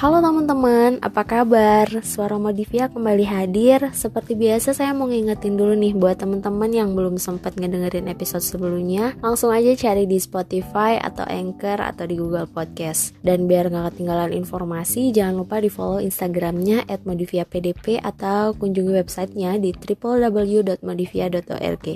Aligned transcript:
Halo 0.00 0.24
teman-teman, 0.24 0.96
apa 1.04 1.28
kabar? 1.28 1.84
Suara 2.00 2.40
Modivia 2.40 2.88
kembali 2.88 3.20
hadir. 3.20 3.92
Seperti 3.92 4.32
biasa 4.32 4.72
saya 4.72 4.96
mau 4.96 5.04
ngingetin 5.04 5.60
dulu 5.60 5.76
nih 5.76 5.92
buat 5.92 6.16
teman-teman 6.16 6.72
yang 6.72 6.96
belum 6.96 7.20
sempat 7.20 7.60
ngedengerin 7.60 8.08
episode 8.08 8.40
sebelumnya, 8.40 9.12
langsung 9.20 9.52
aja 9.52 9.76
cari 9.76 10.08
di 10.08 10.16
Spotify 10.16 10.96
atau 10.96 11.28
Anchor 11.28 11.84
atau 11.84 12.08
di 12.08 12.16
Google 12.16 12.48
Podcast. 12.48 13.12
Dan 13.20 13.44
biar 13.44 13.68
nggak 13.68 13.92
ketinggalan 13.92 14.32
informasi, 14.32 15.12
jangan 15.12 15.44
lupa 15.44 15.60
di 15.60 15.68
follow 15.68 16.00
Instagramnya 16.00 16.88
@modiviapdp 17.04 18.00
atau 18.00 18.56
kunjungi 18.56 19.04
websitenya 19.04 19.60
di 19.60 19.76
www.modivia.org. 19.76 21.86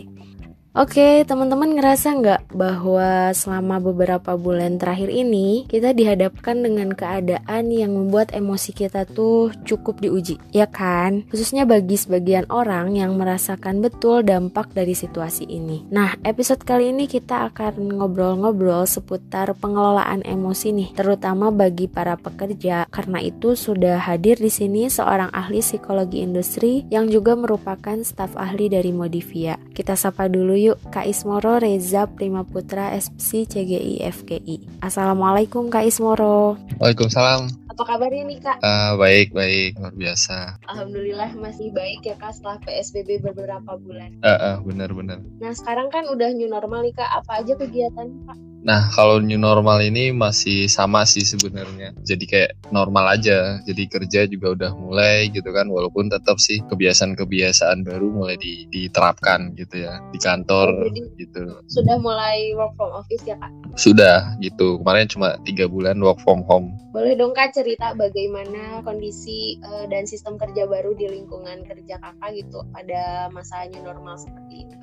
Oke, 0.75 1.23
teman-teman 1.23 1.79
ngerasa 1.79 2.19
nggak 2.19 2.43
bahwa 2.51 3.31
selama 3.31 3.79
beberapa 3.79 4.35
bulan 4.35 4.75
terakhir 4.75 5.07
ini 5.07 5.71
kita 5.71 5.95
dihadapkan 5.95 6.67
dengan 6.67 6.91
keadaan 6.91 7.71
yang 7.71 7.95
membuat 7.95 8.35
emosi 8.35 8.75
kita 8.75 9.07
tuh 9.07 9.55
cukup 9.63 10.03
diuji, 10.03 10.35
ya 10.51 10.67
kan? 10.67 11.31
Khususnya 11.31 11.63
bagi 11.63 11.95
sebagian 11.95 12.51
orang 12.51 12.99
yang 12.99 13.15
merasakan 13.15 13.87
betul 13.87 14.27
dampak 14.27 14.75
dari 14.75 14.99
situasi 14.99 15.47
ini. 15.47 15.87
Nah, 15.95 16.19
episode 16.27 16.67
kali 16.67 16.91
ini 16.91 17.07
kita 17.07 17.55
akan 17.55 17.95
ngobrol-ngobrol 17.95 18.83
seputar 18.91 19.55
pengelolaan 19.55 20.27
emosi 20.27 20.75
nih, 20.75 20.89
terutama 20.99 21.55
bagi 21.55 21.87
para 21.87 22.19
pekerja. 22.19 22.91
Karena 22.91 23.23
itu 23.23 23.55
sudah 23.55 24.03
hadir 24.03 24.43
di 24.43 24.51
sini 24.51 24.91
seorang 24.91 25.31
ahli 25.31 25.63
psikologi 25.63 26.19
industri 26.19 26.83
yang 26.91 27.07
juga 27.07 27.39
merupakan 27.39 27.95
staf 28.03 28.35
ahli 28.35 28.67
dari 28.67 28.91
Modivia. 28.91 29.55
Kita 29.71 29.95
sapa 29.95 30.27
dulu 30.27 30.64
yuk 30.65 30.81
Kak 30.89 31.05
Ismoro 31.05 31.61
Reza 31.61 32.09
Prima 32.09 32.41
Putra 32.49 32.97
SPC 32.97 33.45
CGI 33.45 34.01
FGI. 34.09 34.81
Assalamualaikum 34.81 35.69
Kak 35.69 35.85
Ismoro. 35.85 36.57
Waalaikumsalam. 36.81 37.64
Apa 37.75 37.99
kabarnya 37.99 38.23
nih 38.31 38.39
Kak? 38.39 38.63
Uh, 38.63 38.95
baik 39.03 39.35
baik 39.35 39.75
luar 39.83 39.91
biasa. 39.99 40.63
Alhamdulillah 40.71 41.35
masih 41.35 41.75
baik 41.75 42.07
ya 42.07 42.15
Kak 42.15 42.39
setelah 42.39 42.63
PSBB 42.63 43.19
beberapa 43.19 43.75
bulan. 43.75 44.15
Uh, 44.23 44.31
uh, 44.31 44.55
benar 44.63 44.95
benar. 44.95 45.19
Nah 45.43 45.51
sekarang 45.51 45.91
kan 45.91 46.07
udah 46.07 46.31
new 46.39 46.47
normal 46.47 46.87
nih 46.87 46.95
Kak. 46.95 47.11
Apa 47.11 47.43
aja 47.43 47.59
kegiatan 47.59 48.15
Kak? 48.31 48.39
Nah, 48.65 48.89
kalau 48.97 49.21
new 49.21 49.37
normal 49.37 49.85
ini 49.85 50.09
masih 50.09 50.73
sama 50.73 51.05
sih 51.05 51.21
sebenarnya. 51.21 51.93
Jadi 52.01 52.25
kayak 52.25 52.51
normal 52.73 53.13
aja. 53.13 53.61
Jadi 53.61 53.83
kerja 53.93 54.25
juga 54.25 54.57
udah 54.57 54.71
mulai 54.73 55.29
gitu 55.29 55.53
kan, 55.53 55.69
walaupun 55.69 56.09
tetap 56.09 56.41
sih 56.41 56.65
kebiasaan-kebiasaan 56.73 57.85
baru 57.85 58.09
mulai 58.09 58.41
diterapkan 58.73 59.53
gitu 59.61 59.85
ya 59.85 60.01
di 60.09 60.17
kantor 60.17 60.81
oh, 60.81 60.89
Jadi, 60.89 61.01
gitu. 61.21 61.45
Sudah 61.69 62.01
mulai 62.01 62.57
work 62.57 62.73
from 62.81 62.97
office 62.97 63.21
ya 63.29 63.37
kak? 63.37 63.53
Sudah 63.77 64.33
gitu. 64.41 64.81
Kemarin 64.81 65.13
cuma 65.13 65.37
tiga 65.45 65.69
bulan 65.69 66.01
work 66.01 66.17
from 66.25 66.41
home. 66.49 66.73
Boleh 66.97 67.21
dong 67.21 67.37
kak 67.37 67.53
cerita 67.65 67.97
bagaimana 67.97 68.85
kondisi 68.85 69.57
uh, 69.65 69.89
dan 69.89 70.05
sistem 70.05 70.37
kerja 70.37 70.69
baru 70.69 70.93
di 70.93 71.09
lingkungan 71.09 71.65
kerja 71.65 71.97
kakak 71.97 72.31
gitu 72.37 72.61
pada 72.77 73.33
masa 73.33 73.65
new 73.73 73.81
normal 73.81 74.21
seperti 74.21 74.69
ini? 74.69 74.77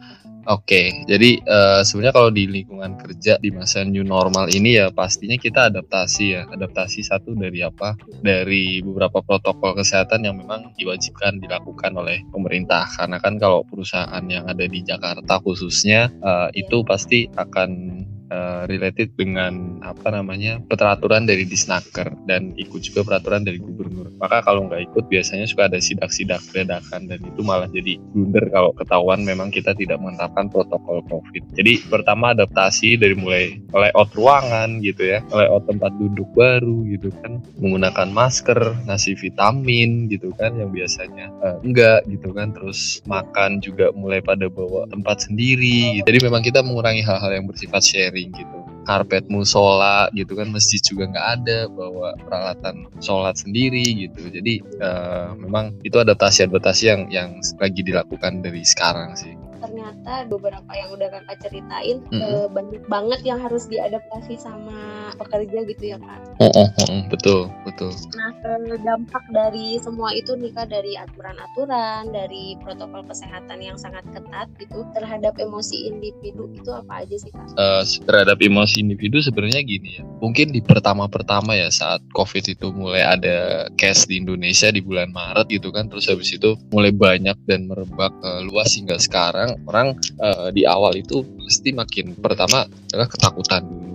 Oke, 0.50 1.06
jadi 1.06 1.38
uh, 1.46 1.86
sebenarnya 1.86 2.18
kalau 2.18 2.34
di 2.34 2.50
lingkungan 2.50 2.98
kerja 2.98 3.38
di 3.38 3.54
masa 3.54 3.86
new 3.86 4.02
normal 4.02 4.50
ini 4.50 4.82
ya 4.82 4.90
pastinya 4.90 5.38
kita 5.38 5.70
adaptasi 5.70 6.26
ya. 6.34 6.42
Adaptasi 6.50 7.06
satu 7.06 7.38
dari 7.38 7.62
apa? 7.62 7.94
Dari 8.26 8.82
beberapa 8.82 9.22
protokol 9.22 9.78
kesehatan 9.78 10.26
yang 10.26 10.42
memang 10.42 10.74
diwajibkan 10.82 11.38
dilakukan 11.38 11.94
oleh 11.94 12.26
pemerintah. 12.34 12.90
Karena 12.98 13.22
kan 13.22 13.38
kalau 13.38 13.62
perusahaan 13.62 14.26
yang 14.26 14.50
ada 14.50 14.66
di 14.66 14.82
Jakarta 14.82 15.38
khususnya 15.46 16.09
uh, 16.26 16.50
itu 16.58 16.82
pasti 16.82 17.30
akan 17.38 18.02
uh, 18.32 18.64
related 18.66 19.14
dengan 19.20 19.78
apa 19.84 20.10
namanya 20.10 20.64
peraturan 20.64 21.28
dari 21.28 21.44
disnaker 21.44 22.16
dan 22.26 22.56
ikut 22.56 22.80
juga 22.80 23.04
peraturan 23.04 23.44
dari 23.44 23.60
gubernur. 23.60 24.10
Maka 24.18 24.42
kalau 24.42 24.72
nggak 24.72 24.92
ikut 24.92 25.06
biasanya 25.12 25.46
suka 25.46 25.68
ada 25.68 25.78
sidak-sidak 25.84 26.40
ledakan 26.56 27.12
dan 27.12 27.20
itu 27.20 27.41
malah 27.44 27.68
jadi 27.68 28.00
blunder 28.16 28.47
kalau 28.50 28.72
ketahuan 28.74 29.22
memang 29.28 29.52
kita 29.52 29.75
tidak 29.75 30.00
menerapkan 30.00 30.47
protokol 30.47 31.03
COVID. 31.12 31.58
Jadi 31.58 31.84
pertama 31.91 32.31
adaptasi 32.31 32.96
dari 32.96 33.14
mulai 33.14 33.59
layout 33.75 34.16
ruangan 34.16 34.80
gitu 34.80 35.03
ya, 35.12 35.20
layout 35.30 35.68
tempat 35.68 35.91
duduk 36.00 36.30
baru 36.34 36.88
gitu 36.88 37.12
kan, 37.20 37.44
menggunakan 37.59 38.08
masker, 38.14 38.88
ngasih 38.88 39.20
vitamin 39.20 40.08
gitu 40.08 40.31
kan 40.38 40.56
yang 40.56 40.72
biasanya 40.72 41.34
uh, 41.44 41.58
enggak 41.66 42.06
gitu 42.08 42.31
kan, 42.31 42.53
terus 42.56 43.03
makan 43.09 43.59
juga 43.59 43.91
mulai 43.91 44.24
pada 44.24 44.47
bawa 44.47 44.88
tempat 44.88 45.28
sendiri. 45.28 46.00
Gitu. 46.00 46.06
Jadi 46.06 46.20
memang 46.24 46.41
kita 46.46 46.62
mengurangi 46.62 47.02
hal-hal 47.02 47.31
yang 47.34 47.46
bersifat 47.50 47.81
sharing 47.81 48.21
gitu. 48.30 48.58
Karpet 48.86 49.30
musola 49.30 50.09
gitu 50.18 50.34
kan 50.34 50.50
masjid 50.50 50.82
juga 50.82 51.09
nggak 51.09 51.28
ada 51.42 51.59
bawa 51.70 52.18
peralatan 52.22 52.90
sholat 53.02 53.38
sendiri 53.38 54.06
gitu. 54.06 54.30
Jadi 54.30 54.62
uh, 54.82 55.34
memang 55.38 55.78
itu 55.82 55.98
adaptasi 55.98 56.50
adaptasi 56.50 56.84
yang 56.90 57.02
yang 57.09 57.30
lagi 57.58 57.82
dilakukan 57.82 58.42
dari 58.46 58.62
sekarang 58.62 59.18
sih 59.18 59.31
ternyata 59.61 60.25
beberapa 60.25 60.72
yang 60.73 60.89
udah 60.97 61.07
kakak 61.13 61.38
ceritain 61.45 62.01
mm 62.09 62.17
-hmm. 62.17 62.49
banyak 62.51 62.83
banget 62.89 63.22
yang 63.23 63.39
harus 63.39 63.69
diadaptasi 63.69 64.35
sama 64.41 65.11
pekerja 65.16 65.59
gitu 65.69 65.83
ya 65.95 65.97
kak. 66.01 66.19
Oh, 66.41 66.51
oh, 66.57 66.69
oh, 66.89 67.01
betul 67.07 67.47
betul. 67.63 67.94
Nah 68.17 68.33
dampak 68.81 69.23
dari 69.29 69.77
semua 69.79 70.11
itu 70.17 70.33
nih 70.33 70.51
kak 70.51 70.73
dari 70.73 70.97
aturan-aturan 70.97 72.09
dari 72.09 72.57
protokol 72.59 73.05
kesehatan 73.05 73.61
yang 73.61 73.77
sangat 73.77 74.03
ketat 74.09 74.49
gitu 74.57 74.83
terhadap 74.97 75.38
emosi 75.38 75.88
individu 75.88 76.49
itu 76.57 76.69
apa 76.73 77.05
aja 77.05 77.16
sih 77.16 77.29
kak? 77.29 77.47
Uh, 77.55 77.83
terhadap 78.09 78.41
emosi 78.41 78.81
individu 78.81 79.22
sebenarnya 79.22 79.61
gini 79.61 80.01
ya. 80.01 80.03
Mungkin 80.19 80.51
di 80.51 80.61
pertama-pertama 80.63 81.53
ya 81.53 81.69
saat 81.69 82.01
COVID 82.17 82.57
itu 82.57 82.73
mulai 82.73 83.05
ada 83.05 83.67
case 83.78 84.09
di 84.09 84.17
Indonesia 84.17 84.72
di 84.73 84.81
bulan 84.81 85.13
Maret 85.13 85.51
gitu 85.51 85.69
kan 85.69 85.88
terus 85.91 86.07
habis 86.07 86.31
itu 86.31 86.55
mulai 86.72 86.89
banyak 86.95 87.35
dan 87.45 87.67
merebak 87.67 88.13
uh, 88.23 88.41
luas 88.45 88.73
hingga 88.73 88.97
sekarang 88.97 89.50
orang 89.67 89.97
uh, 90.19 90.50
di 90.53 90.63
awal 90.67 90.95
itu 90.97 91.23
pasti 91.47 91.72
makin 91.75 92.16
pertama 92.17 92.67
adalah 92.67 93.07
ketakutan 93.07 93.63
dulu 93.66 93.91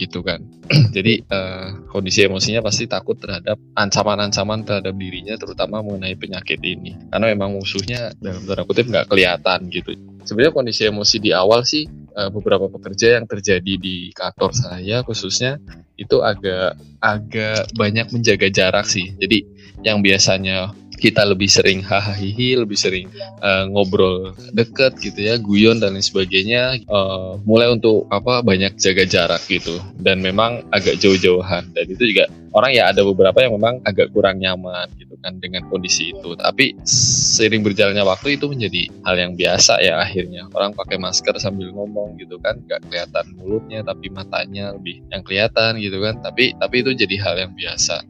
gitu 0.00 0.24
kan. 0.24 0.40
Jadi 0.96 1.20
uh, 1.28 1.84
kondisi 1.92 2.24
emosinya 2.24 2.64
pasti 2.64 2.88
takut 2.88 3.20
terhadap 3.20 3.60
ancaman-ancaman 3.76 4.64
terhadap 4.64 4.96
dirinya 4.96 5.36
terutama 5.36 5.84
mengenai 5.84 6.16
penyakit 6.16 6.56
ini. 6.64 6.96
Karena 7.12 7.36
memang 7.36 7.60
musuhnya 7.60 8.16
dalam 8.16 8.40
tanda 8.48 8.64
kutip 8.64 8.88
nggak 8.88 9.12
kelihatan 9.12 9.68
gitu. 9.68 9.92
Sebenarnya 10.24 10.56
kondisi 10.56 10.88
emosi 10.88 11.16
di 11.20 11.30
awal 11.36 11.68
sih 11.68 11.84
uh, 12.16 12.32
beberapa 12.32 12.72
pekerja 12.72 13.20
yang 13.20 13.28
terjadi 13.28 13.74
di 13.76 14.08
kantor 14.16 14.56
saya 14.56 15.04
khususnya 15.04 15.60
itu 16.00 16.24
agak 16.24 16.80
agak 17.04 17.68
banyak 17.76 18.08
menjaga 18.08 18.48
jarak 18.48 18.88
sih. 18.88 19.12
Jadi 19.20 19.44
yang 19.84 20.00
biasanya 20.00 20.72
kita 21.00 21.24
lebih 21.24 21.48
sering 21.48 21.80
hahaha 21.80 22.20
lebih 22.60 22.76
sering 22.76 23.08
uh, 23.40 23.64
ngobrol 23.72 24.36
deket 24.52 25.00
gitu 25.00 25.16
ya, 25.16 25.40
guyon 25.40 25.80
dan 25.80 25.96
lain 25.96 26.04
sebagainya. 26.04 26.84
Uh, 26.84 27.40
mulai 27.48 27.72
untuk 27.72 28.04
apa 28.12 28.44
banyak 28.44 28.76
jaga 28.76 29.08
jarak 29.08 29.42
gitu 29.48 29.80
dan 29.98 30.20
memang 30.20 30.62
agak 30.70 31.00
jauh-jauhan 31.00 31.64
dan 31.72 31.84
itu 31.88 32.12
juga 32.12 32.28
orang 32.52 32.74
ya 32.74 32.90
ada 32.90 33.06
beberapa 33.06 33.38
yang 33.40 33.56
memang 33.56 33.78
agak 33.86 34.10
kurang 34.10 34.42
nyaman 34.42 34.90
gitu 34.98 35.14
kan 35.22 35.38
dengan 35.38 35.66
kondisi 35.70 36.12
itu. 36.12 36.36
Tapi 36.36 36.76
sering 36.86 37.62
berjalannya 37.64 38.02
waktu 38.04 38.36
itu 38.36 38.50
menjadi 38.50 38.90
hal 39.06 39.16
yang 39.16 39.32
biasa 39.38 39.80
ya 39.80 40.02
akhirnya 40.02 40.50
orang 40.52 40.76
pakai 40.76 41.00
masker 41.00 41.36
sambil 41.40 41.70
ngomong 41.72 42.18
gitu 42.20 42.36
kan, 42.42 42.58
nggak 42.66 42.84
kelihatan 42.90 43.24
mulutnya 43.38 43.80
tapi 43.86 44.06
matanya 44.12 44.74
lebih 44.76 45.00
yang 45.08 45.22
kelihatan 45.24 45.80
gitu 45.80 45.98
kan. 46.02 46.20
Tapi 46.20 46.54
tapi 46.58 46.76
itu 46.84 46.90
jadi 46.92 47.16
hal 47.22 47.34
yang 47.48 47.52
biasa 47.54 48.02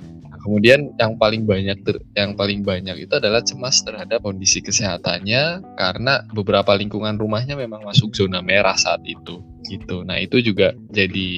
kemudian 0.50 0.90
yang 0.98 1.14
paling 1.14 1.46
banyak 1.46 1.78
ter, 1.86 2.02
yang 2.18 2.34
paling 2.34 2.66
banyak 2.66 3.06
itu 3.06 3.14
adalah 3.14 3.38
cemas 3.38 3.86
terhadap 3.86 4.18
kondisi 4.18 4.58
kesehatannya 4.58 5.62
karena 5.78 6.26
beberapa 6.34 6.74
lingkungan 6.74 7.14
rumahnya 7.14 7.54
memang 7.54 7.86
masuk 7.86 8.10
zona 8.10 8.42
merah 8.42 8.74
saat 8.74 8.98
itu 9.06 9.38
gitu. 9.68 10.02
Nah 10.06 10.16
itu 10.20 10.40
juga 10.40 10.72
jadi 10.92 11.30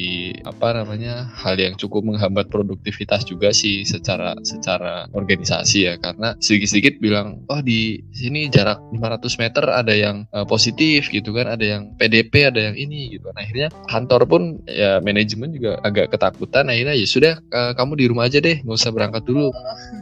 apa 0.47 0.77
namanya 0.77 1.31
hal 1.35 1.59
yang 1.59 1.75
cukup 1.75 2.07
menghambat 2.07 2.49
produktivitas 2.53 3.27
juga 3.27 3.51
sih 3.51 3.83
secara 3.83 4.37
secara 4.47 5.07
organisasi 5.11 5.79
ya 5.89 5.95
karena 5.99 6.35
sedikit-sedikit 6.39 7.03
bilang 7.03 7.43
oh 7.51 7.61
di 7.65 8.01
sini 8.15 8.47
jarak 8.53 8.79
500 8.95 9.43
meter 9.43 9.65
ada 9.69 9.95
yang 9.95 10.29
uh, 10.31 10.47
positif 10.47 11.11
gitu 11.11 11.35
kan, 11.35 11.51
ada 11.51 11.65
yang 11.65 11.83
PDP, 11.99 12.49
ada 12.49 12.73
yang 12.73 12.77
ini 12.79 13.19
gitu. 13.19 13.31
Nah 13.33 13.43
akhirnya 13.43 13.69
kantor 13.91 14.23
pun 14.29 14.43
ya 14.69 15.03
manajemen 15.03 15.51
juga 15.55 15.81
agak 15.83 16.15
ketakutan. 16.15 16.71
Akhirnya 16.71 16.95
ya 16.95 17.07
sudah 17.09 17.35
uh, 17.51 17.73
kamu 17.75 17.93
di 17.99 18.05
rumah 18.11 18.29
aja 18.29 18.39
deh, 18.39 18.63
nggak 18.63 18.77
usah 18.79 18.93
berangkat 18.95 19.25
dulu. 19.27 19.51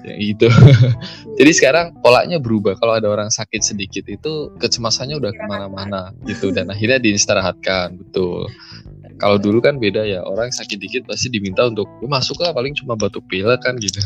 Ya 0.05 0.15
gitu. 0.17 0.49
jadi 1.39 1.53
sekarang 1.55 1.87
polanya 2.05 2.39
berubah. 2.39 2.77
Kalau 2.77 2.97
ada 2.99 3.09
orang 3.09 3.31
sakit 3.33 3.63
sedikit 3.63 4.05
itu 4.11 4.53
kecemasannya 4.59 5.17
udah 5.17 5.33
ke 5.33 5.43
mana-mana 5.47 6.13
gitu 6.27 6.51
dan 6.51 6.69
akhirnya 6.71 6.99
diistirahatkan 6.99 8.10
Betul. 8.11 8.51
Kalau 9.23 9.37
dulu 9.39 9.63
kan 9.63 9.79
beda 9.79 10.03
ya, 10.03 10.27
orang 10.27 10.51
sakit 10.51 10.79
dikit 10.83 11.03
pasti 11.07 11.31
diminta 11.31 11.63
untuk 11.63 11.87
lu 12.03 12.11
masuk 12.11 12.43
lah 12.43 12.51
paling 12.51 12.75
cuma 12.75 12.99
batuk 12.99 13.23
pilek 13.31 13.63
kan 13.63 13.79
gitu. 13.79 14.03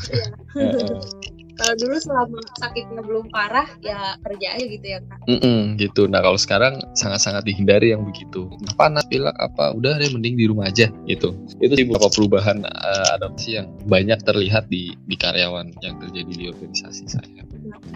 Kalau 1.55 1.75
dulu 1.79 1.97
selama 2.03 2.39
sakitnya 2.59 3.01
belum 3.03 3.27
parah 3.31 3.69
ya 3.79 4.19
kerja 4.27 4.49
aja 4.59 4.67
gitu 4.67 4.87
ya 4.87 4.99
kak. 5.07 5.19
Mm 5.31 5.39
-mm, 5.41 5.61
gitu. 5.79 6.03
Nah 6.11 6.21
kalau 6.21 6.39
sekarang 6.39 6.83
sangat-sangat 6.99 7.47
dihindari 7.47 7.95
yang 7.95 8.03
begitu. 8.03 8.51
Panas 8.75 9.07
pilek? 9.07 9.35
Apa? 9.39 9.75
Udah 9.75 9.97
deh 9.99 10.11
mending 10.11 10.35
di 10.35 10.45
rumah 10.51 10.69
aja 10.69 10.91
gitu. 11.07 11.35
Itu 11.63 11.73
sih 11.79 11.87
beberapa 11.87 12.11
perubahan 12.11 12.67
uh, 12.67 13.09
adaptasi 13.19 13.51
yang 13.63 13.69
banyak 13.87 14.19
terlihat 14.27 14.67
di 14.67 14.95
di 15.07 15.17
karyawan 15.19 15.71
yang 15.83 15.97
terjadi 16.03 16.33
di 16.33 16.45
organisasi 16.51 17.05
saya. 17.07 17.43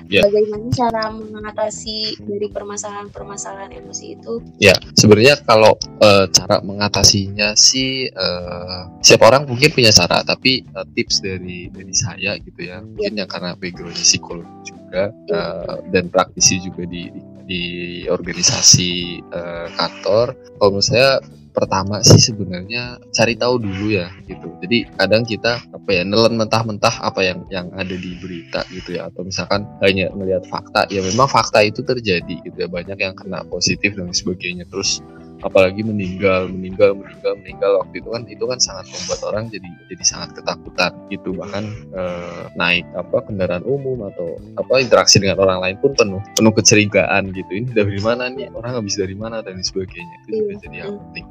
Ya. 0.09 0.25
bagaimana 0.25 0.73
cara 0.73 1.13
mengatasi 1.13 2.17
dari 2.25 2.49
permasalahan-permasalahan 2.49 3.77
emosi 3.77 4.17
itu? 4.17 4.41
Ya 4.57 4.73
sebenarnya 4.97 5.37
kalau 5.45 5.77
uh, 6.01 6.25
cara 6.33 6.65
mengatasinya 6.65 7.53
sih 7.53 8.09
uh, 8.17 8.89
siapa 9.05 9.29
orang 9.29 9.45
mungkin 9.45 9.69
punya 9.69 9.93
cara 9.93 10.25
tapi 10.25 10.65
uh, 10.73 10.89
tips 10.97 11.21
dari 11.21 11.69
dari 11.69 11.93
saya 11.93 12.41
gitu 12.41 12.61
ya. 12.65 12.81
Mungkin 12.81 13.21
ya 13.21 13.29
karena 13.29 13.48
karena 13.49 13.57
backgroundnya 13.65 14.05
psikolog 14.05 14.49
juga 14.61 15.09
uh, 15.33 15.81
dan 15.89 16.13
praktisi 16.13 16.61
juga 16.61 16.85
di 16.85 17.09
di, 17.49 17.63
organisasi 18.05 19.25
uh, 19.33 19.73
kantor. 19.73 20.37
Kalau 20.61 20.69
menurut 20.69 20.85
saya 20.85 21.17
pertama 21.57 22.05
sih 22.05 22.21
sebenarnya 22.21 23.01
cari 23.09 23.41
tahu 23.41 23.57
dulu 23.57 23.89
ya 23.89 24.13
gitu. 24.29 24.53
Jadi 24.61 24.85
kadang 25.01 25.25
kita 25.25 25.65
apa 25.73 25.89
ya 25.89 26.05
nelen 26.05 26.37
mentah-mentah 26.37 27.01
apa 27.01 27.25
yang 27.25 27.41
yang 27.49 27.73
ada 27.73 27.97
di 27.97 28.21
berita 28.21 28.69
gitu 28.69 29.01
ya 29.01 29.09
atau 29.09 29.25
misalkan 29.25 29.65
hanya 29.81 30.13
melihat 30.13 30.45
fakta 30.45 30.85
ya 30.93 31.01
memang 31.01 31.25
fakta 31.25 31.65
itu 31.65 31.81
terjadi 31.81 32.45
gitu 32.45 32.57
ya 32.61 32.69
banyak 32.69 33.01
yang 33.01 33.17
kena 33.17 33.49
positif 33.49 33.97
dan 33.97 34.13
sebagainya 34.13 34.69
terus 34.69 35.01
apalagi 35.43 35.87
meninggal 35.87 36.51
meninggal 36.51 36.95
meninggal 36.97 37.33
meninggal. 37.43 37.71
Waktu 37.85 37.95
itu 38.03 38.09
kan 38.11 38.23
itu 38.27 38.45
kan 38.45 38.59
sangat 38.59 38.87
membuat 38.91 39.21
orang 39.29 39.45
jadi 39.53 39.69
jadi 39.91 40.05
sangat 40.05 40.29
ketakutan 40.39 40.93
gitu. 41.13 41.35
Bahkan 41.37 41.65
eh, 41.95 42.43
naik 42.59 42.87
apa 42.95 43.25
kendaraan 43.27 43.65
umum 43.65 44.07
atau 44.09 44.39
apa 44.59 44.83
interaksi 44.83 45.23
dengan 45.23 45.39
orang 45.43 45.59
lain 45.63 45.77
pun 45.79 45.93
penuh 45.95 46.23
penuh 46.35 46.53
kecurigaan 46.55 47.31
gitu. 47.35 47.51
Ini 47.53 47.69
dari 47.75 48.01
mana 48.03 48.31
nih? 48.31 48.51
Orang 48.55 48.83
habis 48.83 48.99
dari 48.99 49.15
mana 49.15 49.45
dan 49.45 49.61
sebagainya. 49.63 50.17
Itu 50.27 50.43
juga 50.43 50.55
jadi 50.65 50.77
yang 50.87 50.99
penting 51.11 51.27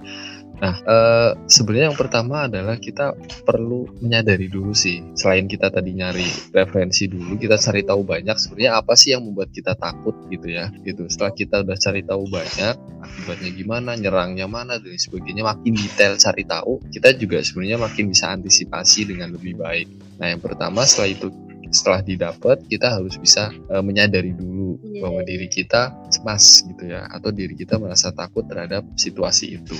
Nah, 0.57 0.75
eh, 0.81 1.31
sebenarnya 1.45 1.93
yang 1.93 1.99
pertama 1.99 2.49
adalah 2.49 2.81
kita 2.81 3.13
perlu 3.45 3.85
menyadari 4.01 4.49
dulu 4.49 4.73
sih, 4.73 5.05
selain 5.13 5.45
kita 5.45 5.69
tadi 5.69 5.93
nyari 5.93 6.25
referensi 6.49 7.05
dulu, 7.05 7.37
kita 7.37 7.61
cari 7.61 7.85
tahu 7.85 8.01
banyak 8.01 8.33
sebenarnya 8.33 8.81
apa 8.81 8.97
sih 8.97 9.13
yang 9.13 9.21
membuat 9.21 9.53
kita 9.53 9.77
takut 9.77 10.17
gitu 10.33 10.49
ya, 10.49 10.73
gitu. 10.81 11.05
Setelah 11.05 11.33
kita 11.37 11.55
udah 11.61 11.77
cari 11.77 12.01
tahu 12.01 12.23
banyak, 12.25 12.75
akibatnya 13.05 13.49
gimana, 13.53 13.91
nyerangnya 13.93 14.49
mana 14.49 14.81
dan 14.81 14.97
sebagainya, 14.97 15.45
makin 15.45 15.77
detail 15.77 16.17
cari 16.17 16.43
tahu, 16.43 16.81
kita 16.89 17.13
juga 17.13 17.37
sebenarnya 17.45 17.77
makin 17.77 18.09
bisa 18.09 18.33
antisipasi 18.33 19.05
dengan 19.05 19.37
lebih 19.37 19.61
baik. 19.61 19.87
Nah, 20.17 20.33
yang 20.33 20.41
pertama 20.41 20.81
setelah 20.89 21.13
itu 21.13 21.29
setelah 21.71 21.99
didapat 21.99 22.63
kita 22.67 22.99
harus 22.99 23.19
bisa 23.19 23.51
uh, 23.67 23.83
menyadari 23.83 24.31
dulu 24.31 24.79
yeah. 24.83 25.03
bahwa 25.03 25.21
diri 25.23 25.47
kita 25.51 25.91
cemas 26.11 26.63
gitu 26.63 26.87
ya 26.87 27.07
atau 27.11 27.29
diri 27.31 27.55
kita 27.59 27.75
merasa 27.75 28.11
takut 28.15 28.47
terhadap 28.47 28.87
situasi 28.95 29.59
itu 29.59 29.75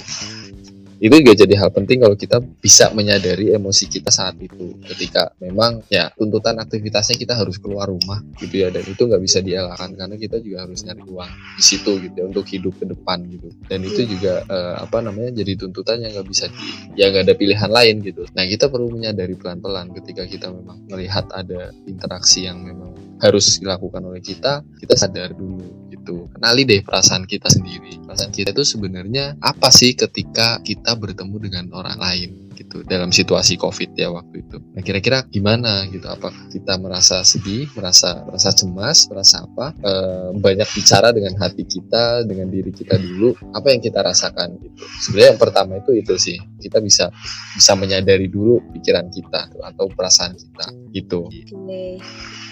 itu 0.97 1.15
juga 1.21 1.33
jadi 1.37 1.53
hal 1.61 1.69
penting 1.69 2.01
kalau 2.01 2.17
kita 2.17 2.41
bisa 2.41 2.89
menyadari 2.97 3.53
emosi 3.53 3.85
kita 3.85 4.09
saat 4.09 4.37
itu. 4.41 4.77
Ketika 4.81 5.33
memang 5.37 5.85
ya 5.93 6.09
tuntutan 6.17 6.57
aktivitasnya 6.57 7.21
kita 7.21 7.37
harus 7.37 7.61
keluar 7.61 7.89
rumah 7.89 8.21
gitu 8.41 8.65
ya 8.65 8.73
dan 8.73 8.81
itu 8.81 9.01
nggak 9.05 9.21
bisa 9.21 9.39
dielakkan 9.45 9.93
karena 9.93 10.15
kita 10.17 10.41
juga 10.41 10.65
harus 10.65 10.81
nyari 10.81 11.03
uang 11.05 11.31
di 11.57 11.63
situ 11.63 11.91
gitu 12.01 12.15
ya 12.17 12.25
untuk 12.25 12.45
hidup 12.49 12.73
ke 12.81 12.85
depan 12.89 13.17
gitu. 13.29 13.49
Dan 13.69 13.79
itu 13.85 14.01
juga 14.09 14.41
uh, 14.49 14.75
apa 14.83 14.97
namanya 15.05 15.37
jadi 15.37 15.53
tuntutan 15.53 16.01
yang 16.01 16.17
nggak 16.17 16.27
bisa 16.27 16.45
di 16.49 16.67
ya 16.97 17.13
nggak 17.13 17.29
ada 17.29 17.35
pilihan 17.37 17.69
lain 17.69 17.95
gitu. 18.01 18.25
Nah 18.33 18.43
kita 18.49 18.65
perlu 18.67 18.89
menyadari 18.89 19.37
pelan-pelan 19.37 19.93
ketika 20.01 20.25
kita 20.25 20.49
memang 20.49 20.81
melihat 20.89 21.29
ada 21.29 21.69
interaksi 21.85 22.49
yang 22.49 22.65
memang 22.65 23.06
harus 23.17 23.57
dilakukan 23.57 24.01
oleh 24.01 24.21
kita 24.21 24.61
kita 24.77 24.93
sadar 24.93 25.33
dulu 25.33 25.89
gitu. 25.89 26.29
Kenali 26.31 26.63
deh 26.63 26.81
perasaan 26.85 27.27
kita 27.27 27.51
sendiri. 27.51 27.99
Perasaan 28.05 28.31
kita 28.31 28.55
itu 28.55 28.63
sebenarnya 28.63 29.35
apa 29.43 29.67
sih 29.73 29.97
ketika 29.97 30.61
kita 30.63 30.95
bertemu 30.95 31.35
dengan 31.41 31.65
orang 31.75 31.99
lain 31.99 32.46
gitu 32.57 32.81
dalam 32.81 33.13
situasi 33.13 33.53
covid 33.61 33.93
ya 33.93 34.09
waktu 34.09 34.41
itu. 34.41 34.57
Nah 34.73 34.81
kira-kira 34.81 35.21
gimana 35.29 35.85
gitu? 35.93 36.09
Apakah 36.09 36.49
kita 36.49 36.81
merasa 36.81 37.21
sedih 37.21 37.69
merasa 37.77 38.25
merasa 38.25 38.49
cemas 38.49 39.05
merasa 39.05 39.45
apa? 39.45 39.77
E, 39.77 39.93
banyak 40.41 40.69
bicara 40.73 41.13
dengan 41.13 41.37
hati 41.37 41.63
kita 41.63 42.25
dengan 42.25 42.49
diri 42.49 42.73
kita 42.73 42.97
dulu. 42.97 43.37
Apa 43.53 43.69
yang 43.69 43.81
kita 43.85 44.01
rasakan 44.01 44.57
gitu? 44.57 44.81
Sebenarnya 45.05 45.29
yang 45.37 45.41
pertama 45.41 45.77
itu 45.77 45.91
itu 45.93 46.13
sih. 46.17 46.37
Kita 46.57 46.81
bisa 46.81 47.13
bisa 47.53 47.77
menyadari 47.77 48.25
dulu 48.25 48.57
pikiran 48.73 49.13
kita 49.13 49.53
atau 49.61 49.85
perasaan 49.93 50.33
kita 50.33 50.65
gitu. 50.97 51.29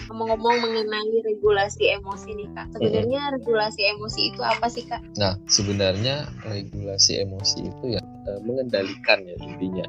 Ngomong-ngomong 0.05 0.61
mengenai 0.61 1.17
regulasi 1.25 1.89
emosi 1.97 2.29
nih 2.37 2.49
kak. 2.53 2.67
Sebenarnya 2.77 3.21
hmm. 3.25 3.33
regulasi 3.41 3.81
emosi 3.97 4.21
itu 4.29 4.41
apa 4.45 4.69
sih 4.69 4.85
kak? 4.85 5.01
Nah 5.17 5.33
sebenarnya 5.49 6.29
regulasi 6.45 7.25
emosi 7.25 7.65
itu 7.65 7.97
ya 7.97 8.01
eh, 8.29 8.39
mengendalikan 8.45 9.25
ya 9.25 9.35
intinya 9.41 9.85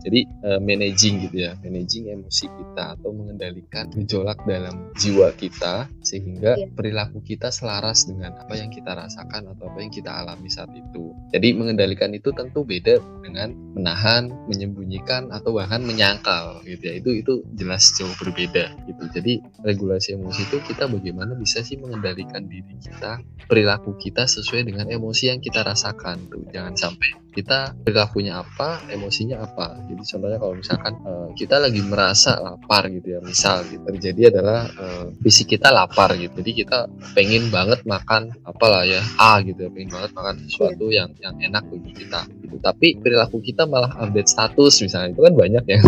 jadi 0.00 0.24
uh, 0.44 0.60
managing 0.60 1.28
gitu 1.28 1.48
ya, 1.48 1.52
managing 1.60 2.08
emosi 2.08 2.48
kita 2.48 2.96
atau 2.96 3.12
mengendalikan 3.12 3.92
gejolak 3.92 4.40
dalam 4.48 4.92
jiwa 4.96 5.32
kita 5.36 5.86
sehingga 6.00 6.56
yeah. 6.56 6.68
perilaku 6.72 7.20
kita 7.20 7.52
selaras 7.52 8.08
dengan 8.08 8.36
apa 8.40 8.56
yang 8.56 8.72
kita 8.72 8.96
rasakan 8.96 9.52
atau 9.52 9.68
apa 9.68 9.78
yang 9.84 9.92
kita 9.92 10.10
alami 10.10 10.48
saat 10.48 10.72
itu. 10.72 11.12
Jadi 11.30 11.52
mengendalikan 11.52 12.10
itu 12.16 12.32
tentu 12.32 12.64
beda 12.64 12.96
dengan 13.20 13.52
menahan, 13.76 14.32
menyembunyikan 14.48 15.28
atau 15.30 15.52
bahkan 15.54 15.84
menyangkal 15.84 16.64
gitu 16.64 16.80
ya. 16.80 16.94
Itu 16.96 17.10
itu 17.12 17.32
jelas 17.54 17.92
jauh 17.94 18.12
berbeda 18.16 18.72
gitu. 18.88 19.04
Jadi 19.12 19.44
regulasi 19.60 20.16
emosi 20.16 20.48
itu 20.48 20.56
kita 20.64 20.88
bagaimana 20.88 21.36
bisa 21.36 21.60
sih 21.60 21.76
mengendalikan 21.76 22.48
diri 22.48 22.74
kita, 22.80 23.20
perilaku 23.46 23.94
kita 24.00 24.24
sesuai 24.24 24.64
dengan 24.64 24.88
emosi 24.88 25.28
yang 25.28 25.40
kita 25.44 25.60
rasakan 25.60 26.32
tuh. 26.32 26.44
Jangan 26.50 26.74
sampai 26.74 27.20
kita 27.30 27.78
perilakunya 27.86 28.42
apa, 28.42 28.82
emosinya 28.90 29.42
apa. 29.46 29.78
Jadi 29.90 30.02
contohnya 30.06 30.38
kalau 30.38 30.54
misalkan 30.54 30.94
uh, 31.02 31.28
kita 31.34 31.56
lagi 31.58 31.82
merasa 31.82 32.38
lapar 32.38 32.86
gitu 32.88 33.18
ya, 33.18 33.20
misal 33.20 33.66
gitu, 33.66 33.82
terjadi 33.90 34.22
adalah 34.38 34.70
uh, 34.78 35.04
fisik 35.20 35.58
kita 35.58 35.74
lapar 35.74 36.14
gitu. 36.14 36.30
Jadi 36.38 36.64
kita 36.64 36.86
pengen 37.18 37.50
banget 37.50 37.82
makan 37.82 38.30
apalah 38.46 38.86
ya 38.86 39.02
A 39.18 39.42
gitu 39.42 39.66
ya, 39.66 39.70
pengen 39.74 39.90
banget 39.90 40.10
makan 40.14 40.34
sesuatu 40.46 40.86
yang 40.94 41.10
yang 41.18 41.34
enak 41.42 41.66
bagi 41.66 41.90
kita 41.92 42.20
gitu. 42.46 42.56
Tapi 42.62 43.02
perilaku 43.02 43.42
kita 43.42 43.66
malah 43.66 43.90
update 43.98 44.30
status 44.30 44.80
misalnya 44.86 45.12
itu 45.12 45.22
kan 45.26 45.34
banyak 45.34 45.64
ya. 45.66 45.78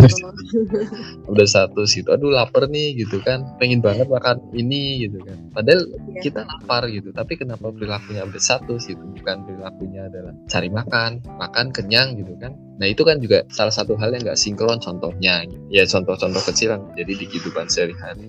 update 1.31 1.50
status 1.50 1.88
gitu. 1.94 2.08
Aduh 2.10 2.34
lapar 2.34 2.66
nih 2.66 3.06
gitu 3.06 3.22
kan, 3.22 3.46
pengen 3.62 3.78
banget 3.78 4.10
makan 4.10 4.43
ini 4.52 5.06
gitu 5.06 5.22
kan. 5.22 5.38
Padahal 5.54 5.87
iya. 5.87 6.20
kita 6.20 6.40
lapar 6.43 6.90
gitu, 6.90 7.14
tapi 7.14 7.38
kenapa 7.38 7.70
perilakunya 7.70 8.26
update 8.26 8.43
status 8.44 8.90
gitu? 8.90 9.02
Bukan 9.22 9.46
perilakunya 9.46 10.10
adalah 10.10 10.34
cari 10.50 10.69
makan 10.69 11.22
makan 11.38 11.66
kenyang 11.72 12.19
gitu 12.19 12.34
kan 12.38 12.52
nah 12.82 12.90
itu 12.90 13.06
kan 13.06 13.23
juga 13.23 13.46
salah 13.55 13.70
satu 13.70 13.94
hal 13.94 14.11
yang 14.11 14.26
nggak 14.26 14.35
sinkron 14.35 14.83
contohnya. 14.83 15.47
Ya 15.71 15.87
contoh-contoh 15.87 16.42
kecil 16.50 16.75
yang 16.75 16.83
jadi 16.99 17.14
di 17.14 17.25
kehidupan 17.30 17.71
sehari-hari. 17.71 18.26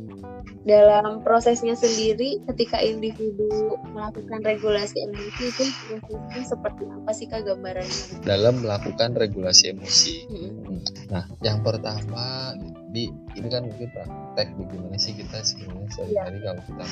Dalam 0.63 1.25
prosesnya 1.25 1.73
sendiri 1.75 2.39
ketika 2.47 2.79
individu 2.79 3.75
melakukan 3.91 4.39
regulasi 4.45 4.95
emosi 5.09 5.43
itu 5.49 5.63
prosesnya 5.89 6.43
seperti 6.45 6.83
apa 6.87 7.11
sih 7.11 7.25
kak 7.27 7.49
gambarannya? 7.49 8.21
Dalam 8.21 8.61
melakukan 8.61 9.17
regulasi 9.17 9.73
emosi. 9.73 10.15
Hmm. 10.29 10.79
nah 11.11 11.25
yang 11.41 11.65
pertama 11.65 12.55
ini 12.93 13.09
ini 13.33 13.47
kan 13.49 13.65
mungkin 13.65 13.89
praktek 13.91 14.53
bagaimana 14.55 14.97
sih 15.01 15.17
kita 15.17 15.41
sebenarnya 15.41 15.89
sehari-hari 15.91 16.37
ya. 16.39 16.43
kalau 16.45 16.61
kita 16.63 16.85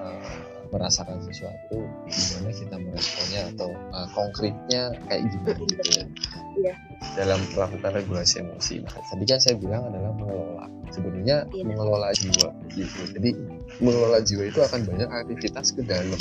uh, 0.00 0.53
merasakan 0.74 1.22
sesuatu 1.22 1.86
gimana 2.10 2.50
kita 2.50 2.76
meresponnya 2.82 3.40
atau 3.54 3.70
uh, 3.94 4.08
konkretnya 4.10 4.90
kayak 5.06 5.22
gimana 5.30 5.62
gitu 5.70 5.90
ya. 5.94 6.04
Yeah. 6.54 6.76
dalam 7.18 7.42
melakukan 7.54 7.90
regulasi 7.94 8.42
emosi. 8.42 8.82
Nah, 8.82 8.94
tadi 8.94 9.24
kan 9.26 9.38
saya 9.42 9.54
bilang 9.58 9.86
adalah 9.90 10.10
mengelola. 10.14 10.66
Sebenarnya 10.90 11.46
yeah. 11.50 11.66
mengelola 11.66 12.10
jiwa 12.14 12.48
gitu. 12.74 13.00
Jadi 13.14 13.30
mengelola 13.78 14.18
jiwa 14.22 14.42
itu 14.50 14.60
akan 14.62 14.80
banyak 14.82 15.08
aktivitas 15.10 15.74
ke 15.74 15.82
dalam. 15.86 16.18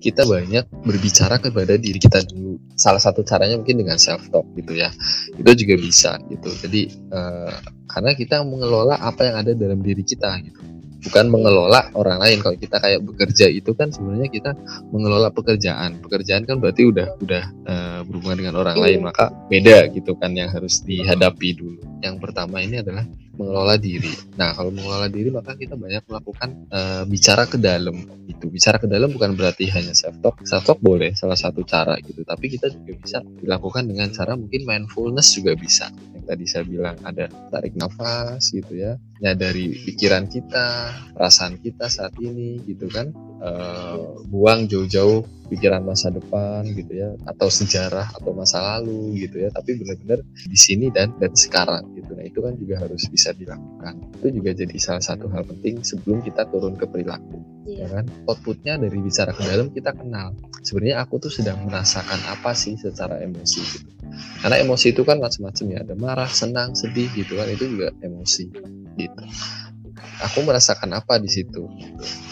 Kita 0.00 0.24
banyak 0.24 0.64
berbicara 0.86 1.36
kepada 1.38 1.76
diri 1.76 1.98
kita 2.00 2.24
dulu. 2.24 2.56
Salah 2.72 3.02
satu 3.02 3.20
caranya 3.20 3.60
mungkin 3.60 3.84
dengan 3.84 4.00
self 4.00 4.26
talk 4.32 4.46
gitu 4.56 4.74
ya. 4.74 4.90
Itu 5.36 5.50
juga 5.54 5.74
bisa 5.76 6.16
gitu. 6.30 6.50
Jadi 6.66 6.90
uh, 7.12 7.54
karena 7.90 8.10
kita 8.14 8.42
mengelola 8.46 8.96
apa 8.98 9.28
yang 9.28 9.36
ada 9.44 9.52
dalam 9.54 9.82
diri 9.82 10.02
kita 10.02 10.30
gitu 10.46 10.79
bukan 11.00 11.26
mengelola 11.32 11.88
orang 11.96 12.20
lain 12.20 12.38
kalau 12.44 12.56
kita 12.56 12.76
kayak 12.76 13.00
bekerja 13.04 13.46
itu 13.48 13.72
kan 13.72 13.88
sebenarnya 13.88 14.28
kita 14.28 14.50
mengelola 14.92 15.32
pekerjaan 15.32 16.00
pekerjaan 16.04 16.44
kan 16.44 16.60
berarti 16.60 16.82
udah 16.88 17.08
udah 17.24 17.44
uh, 17.66 18.00
berhubungan 18.04 18.44
dengan 18.44 18.54
orang 18.60 18.76
lain 18.76 18.98
iya. 19.00 19.06
maka 19.08 19.24
beda 19.48 19.78
gitu 19.96 20.12
kan 20.20 20.36
yang 20.36 20.52
harus 20.52 20.84
dihadapi 20.84 21.56
dulu 21.56 21.80
yang 22.04 22.20
pertama 22.20 22.60
ini 22.60 22.80
adalah 22.80 23.04
mengelola 23.40 23.80
diri. 23.80 24.12
Nah, 24.36 24.52
kalau 24.52 24.68
mengelola 24.68 25.08
diri 25.08 25.32
maka 25.32 25.56
kita 25.56 25.72
banyak 25.72 26.04
melakukan 26.04 26.68
uh, 26.68 27.02
bicara 27.08 27.48
ke 27.48 27.56
dalam. 27.56 28.04
Itu 28.28 28.52
bicara 28.52 28.76
ke 28.76 28.84
dalam 28.84 29.08
bukan 29.08 29.32
berarti 29.32 29.64
hanya 29.72 29.96
self 29.96 30.20
talk. 30.20 30.44
Self 30.44 30.68
talk 30.68 30.78
boleh 30.84 31.16
salah 31.16 31.40
satu 31.40 31.64
cara 31.64 31.96
gitu, 32.04 32.20
tapi 32.20 32.52
kita 32.52 32.68
juga 32.68 32.92
bisa 33.00 33.18
dilakukan 33.40 33.88
dengan 33.88 34.12
cara 34.12 34.36
mungkin 34.36 34.68
mindfulness 34.68 35.32
juga 35.32 35.56
bisa. 35.56 35.88
Yang 36.12 36.24
tadi 36.28 36.44
saya 36.44 36.64
bilang 36.68 36.96
ada 37.00 37.32
tarik 37.48 37.72
nafas 37.80 38.52
gitu 38.52 38.76
ya, 38.76 39.00
dari 39.20 39.76
pikiran 39.84 40.24
kita, 40.32 40.96
perasaan 41.12 41.60
kita 41.60 41.92
saat 41.92 42.16
ini 42.24 42.64
gitu 42.64 42.88
kan. 42.88 43.12
Uh, 43.40 44.20
buang 44.28 44.68
jauh-jauh 44.68 45.24
pikiran 45.48 45.80
masa 45.80 46.12
depan 46.12 46.60
gitu 46.76 46.92
ya 46.92 47.16
atau 47.24 47.48
sejarah 47.48 48.12
atau 48.12 48.32
masa 48.36 48.60
lalu 48.60 49.28
gitu 49.28 49.44
ya. 49.44 49.48
Tapi 49.52 49.76
benar-benar 49.76 50.24
di 50.24 50.58
sini 50.58 50.88
dan 50.88 51.12
dan 51.20 51.32
sekarang 51.36 51.88
gitu. 51.96 52.16
Nah 52.16 52.24
itu 52.24 52.40
kan 52.40 52.56
juga 52.56 52.80
harus 52.80 53.04
bisa 53.08 53.32
dilakukan. 53.36 53.96
Itu 54.20 54.28
juga 54.32 54.50
jadi 54.56 54.76
salah 54.80 55.04
satu 55.04 55.28
hal 55.32 55.44
penting 55.44 55.84
sebelum 55.84 56.24
kita 56.24 56.48
turun 56.48 56.76
ke 56.76 56.88
perilaku 56.88 57.40
yeah. 57.68 57.84
ya 57.84 58.00
kan. 58.00 58.04
Outputnya 58.28 58.80
dari 58.80 58.98
bicara 59.00 59.36
ke 59.36 59.42
dalam 59.44 59.68
kita 59.72 59.92
kenal. 59.92 60.32
Sebenarnya 60.64 61.00
aku 61.04 61.20
tuh 61.20 61.32
sedang 61.32 61.60
merasakan 61.64 62.20
apa 62.28 62.52
sih 62.52 62.76
secara 62.76 63.20
emosi 63.20 63.60
gitu. 63.60 63.90
Karena 64.44 64.56
emosi 64.60 64.92
itu 64.92 65.02
kan 65.04 65.16
macam-macam 65.20 65.64
ya. 65.68 65.78
Ada 65.84 65.94
marah 65.96 66.30
senang 66.30 66.76
sedih 66.76 67.08
gitu 67.16 67.36
kan. 67.36 67.48
Itu 67.48 67.68
juga 67.68 67.92
emosi 68.00 68.44
gitu. 69.06 69.22
Aku 70.20 70.44
merasakan 70.44 71.00
apa 71.00 71.16
di 71.16 71.32
situ 71.32 71.64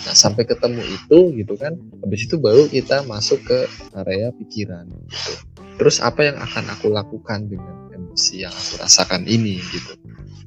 nah 0.04 0.12
sampai 0.16 0.44
ketemu 0.44 0.84
itu 0.84 1.18
gitu 1.40 1.54
kan 1.56 1.76
habis 2.04 2.28
itu 2.28 2.36
baru 2.40 2.68
kita 2.68 3.04
masuk 3.08 3.40
ke 3.44 3.58
area 3.96 4.32
pikiran 4.36 4.88
gitu. 4.88 5.32
Terus 5.78 6.02
apa 6.02 6.26
yang 6.26 6.36
akan 6.42 6.64
aku 6.74 6.90
lakukan 6.90 7.48
dengan 7.48 7.88
emosi 7.94 8.44
yang 8.44 8.52
aku 8.52 8.82
rasakan 8.82 9.24
ini 9.24 9.62
gitu. 9.72 9.94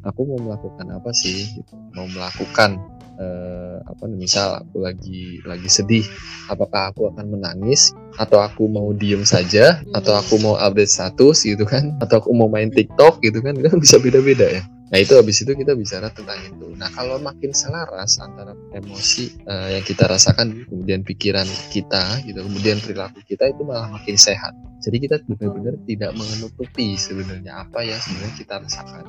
Aku 0.01 0.25
mau 0.25 0.41
melakukan 0.41 0.87
apa 0.91 1.13
sih 1.13 1.45
gitu. 1.55 1.73
mau 1.93 2.09
melakukan 2.09 2.81
eh, 3.19 3.77
apa 3.81 4.05
misal 4.07 4.61
aku 4.63 4.83
lagi 4.83 5.41
lagi 5.43 5.67
sedih 5.67 6.05
apakah 6.47 6.93
aku 6.93 7.09
akan 7.11 7.33
menangis 7.33 7.91
atau 8.19 8.43
aku 8.43 8.67
mau 8.67 8.91
diem 8.95 9.23
saja 9.23 9.81
atau 9.95 10.15
aku 10.19 10.39
mau 10.39 10.55
update 10.59 10.91
status 10.91 11.43
gitu 11.43 11.63
kan 11.63 11.95
atau 12.03 12.21
aku 12.21 12.31
mau 12.31 12.47
main 12.47 12.71
TikTok 12.71 13.23
gitu 13.23 13.39
kan 13.43 13.55
kan 13.57 13.75
bisa 13.79 13.97
beda-beda 13.99 14.47
ya 14.47 14.63
Nah 14.91 14.99
itu 14.99 15.15
habis 15.15 15.39
itu 15.39 15.55
kita 15.55 15.71
bicara 15.71 16.11
tentang 16.11 16.35
itu. 16.43 16.75
Nah 16.75 16.91
kalau 16.91 17.15
makin 17.15 17.55
selaras 17.55 18.19
antara 18.19 18.51
emosi 18.75 19.39
uh, 19.47 19.71
yang 19.71 19.87
kita 19.87 20.03
rasakan, 20.03 20.67
kemudian 20.67 21.07
pikiran 21.07 21.47
kita, 21.71 22.19
gitu, 22.27 22.43
kemudian 22.43 22.75
perilaku 22.83 23.23
kita 23.23 23.55
itu 23.55 23.63
malah 23.63 23.87
makin 23.87 24.19
sehat. 24.19 24.51
Jadi 24.83 25.07
kita 25.07 25.23
benar-benar 25.23 25.79
tidak 25.87 26.11
menutupi 26.11 26.99
sebenarnya 26.99 27.63
apa 27.63 27.87
yang 27.87 28.03
sebenarnya 28.03 28.35
kita 28.35 28.53
rasakan. 28.59 29.03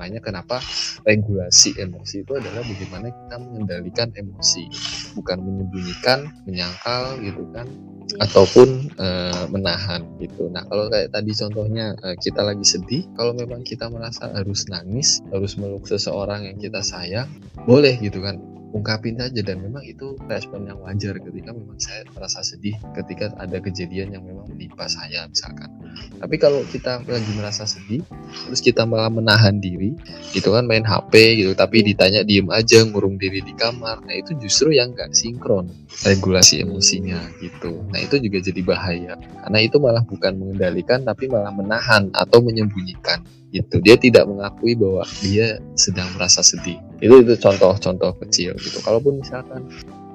Makanya 0.00 0.24
kenapa 0.24 0.64
regulasi 1.04 1.76
emosi 1.76 2.24
itu 2.24 2.32
adalah 2.32 2.64
bagaimana 2.64 3.12
kita 3.12 3.36
mengendalikan 3.36 4.08
emosi, 4.16 4.64
bukan 5.12 5.44
menyembunyikan, 5.44 6.24
menyangkal 6.48 7.20
gitu 7.20 7.44
kan, 7.52 7.68
ataupun 8.16 8.96
uh, 8.96 9.44
menahan 9.52 10.08
gitu. 10.16 10.48
Nah 10.48 10.64
kalau 10.72 10.88
kayak 10.88 11.12
tadi 11.12 11.36
contohnya 11.36 11.92
uh, 12.00 12.16
kita 12.16 12.40
lagi 12.40 12.64
sedih, 12.64 13.04
kalau 13.12 13.36
memang 13.36 13.60
kita 13.60 13.92
merasa 13.92 14.32
harus 14.32 14.64
nangis, 14.72 15.20
harus 15.28 15.60
meluk 15.60 15.84
seseorang 15.84 16.48
yang 16.48 16.56
kita 16.56 16.80
sayang, 16.80 17.28
boleh 17.68 18.00
gitu 18.00 18.24
kan 18.24 18.40
ungkapin 18.70 19.18
saja 19.18 19.40
dan 19.42 19.62
memang 19.62 19.82
itu 19.82 20.14
respon 20.30 20.66
yang 20.66 20.78
wajar 20.82 21.18
ketika 21.18 21.50
memang 21.50 21.78
saya 21.78 22.06
merasa 22.14 22.40
sedih 22.42 22.74
ketika 22.94 23.34
ada 23.38 23.58
kejadian 23.58 24.14
yang 24.14 24.22
memang 24.22 24.46
menimpa 24.50 24.86
saya 24.86 25.26
misalkan. 25.26 25.70
Tapi 26.18 26.36
kalau 26.38 26.62
kita 26.70 27.02
lagi 27.02 27.32
merasa 27.34 27.66
sedih 27.66 28.02
terus 28.46 28.62
kita 28.62 28.86
malah 28.86 29.10
menahan 29.10 29.58
diri 29.58 29.94
gitu 30.30 30.54
kan 30.54 30.66
main 30.66 30.86
HP 30.86 31.42
gitu 31.42 31.52
tapi 31.58 31.82
ditanya 31.82 32.22
diem 32.22 32.46
aja 32.50 32.86
ngurung 32.86 33.18
diri 33.18 33.42
di 33.42 33.54
kamar 33.58 34.02
nah 34.06 34.14
itu 34.14 34.38
justru 34.38 34.74
yang 34.74 34.94
gak 34.94 35.12
sinkron 35.14 35.66
regulasi 36.06 36.62
emosinya 36.62 37.18
gitu. 37.42 37.82
Nah 37.90 37.98
itu 37.98 38.22
juga 38.22 38.38
jadi 38.38 38.60
bahaya 38.62 39.14
karena 39.46 39.58
itu 39.58 39.76
malah 39.82 40.02
bukan 40.06 40.38
mengendalikan 40.38 41.02
tapi 41.02 41.26
malah 41.26 41.50
menahan 41.50 42.08
atau 42.14 42.38
menyembunyikan 42.38 43.26
gitu. 43.50 43.82
Dia 43.82 43.98
tidak 43.98 44.30
mengakui 44.30 44.78
bahwa 44.78 45.02
dia 45.18 45.58
sedang 45.74 46.06
merasa 46.14 46.46
sedih 46.46 46.89
itu 47.00 47.14
itu 47.24 47.34
contoh-contoh 47.40 48.12
kecil 48.24 48.52
gitu. 48.60 48.78
Kalaupun 48.84 49.24
misalkan 49.24 49.66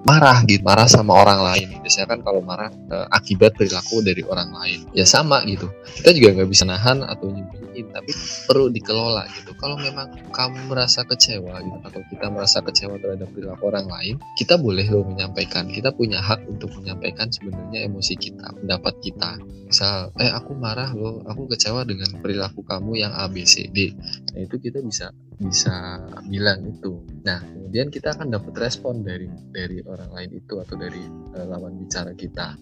marah 0.05 0.45
gitu 0.45 0.61
marah 0.61 0.85
sama 0.85 1.17
orang 1.17 1.41
lain. 1.41 1.81
Biasanya 1.81 2.13
kan 2.13 2.19
kalau 2.21 2.37
marah 2.45 2.69
e, 2.69 2.95
akibat 3.09 3.57
perilaku 3.57 4.05
dari 4.05 4.21
orang 4.21 4.53
lain. 4.53 4.85
Ya 4.93 5.01
sama 5.01 5.41
gitu. 5.49 5.65
Kita 5.97 6.13
juga 6.13 6.37
nggak 6.37 6.49
bisa 6.53 6.63
nahan 6.69 7.01
atau 7.01 7.33
nyembunyiin 7.33 7.89
tapi 7.89 8.13
perlu 8.45 8.69
dikelola 8.69 9.25
gitu. 9.33 9.57
Kalau 9.57 9.81
memang 9.81 10.13
kamu 10.29 10.69
merasa 10.69 11.01
kecewa 11.09 11.57
gitu 11.57 11.77
atau 11.81 12.01
kita 12.13 12.29
merasa 12.29 12.61
kecewa 12.61 13.01
terhadap 13.01 13.33
perilaku 13.33 13.65
orang 13.65 13.89
lain 13.89 14.15
kita 14.37 14.61
boleh 14.61 14.85
loh 14.93 15.09
menyampaikan. 15.09 15.65
Kita 15.73 15.89
punya 15.89 16.21
hak 16.21 16.45
untuk 16.45 16.69
menyampaikan 16.77 17.33
sebenarnya 17.33 17.89
emosi 17.89 18.13
kita 18.13 18.53
pendapat 18.61 18.93
kita. 19.01 19.41
Misal 19.65 20.13
eh 20.21 20.29
aku 20.29 20.53
marah 20.53 20.93
loh 20.93 21.25
aku 21.25 21.49
kecewa 21.49 21.81
dengan 21.81 22.13
perilaku 22.21 22.61
kamu 22.61 23.01
yang 23.01 23.09
A 23.17 23.25
B 23.25 23.41
C 23.41 23.73
D. 23.73 23.89
Nah 24.37 24.45
itu 24.45 24.61
kita 24.61 24.85
bisa 24.85 25.09
bisa 25.37 25.99
bilang 26.27 26.63
itu. 26.67 27.03
Nah 27.27 27.39
kemudian 27.43 27.91
kita 27.91 28.15
akan 28.15 28.33
dapat 28.33 28.53
respon 28.55 29.03
dari 29.03 29.27
dari 29.51 29.83
orang 29.83 30.11
lain 30.15 30.31
itu 30.39 30.59
atau 30.59 30.75
dari 30.79 31.03
uh, 31.35 31.45
lawan 31.45 31.75
bicara 31.79 32.15
kita. 32.15 32.55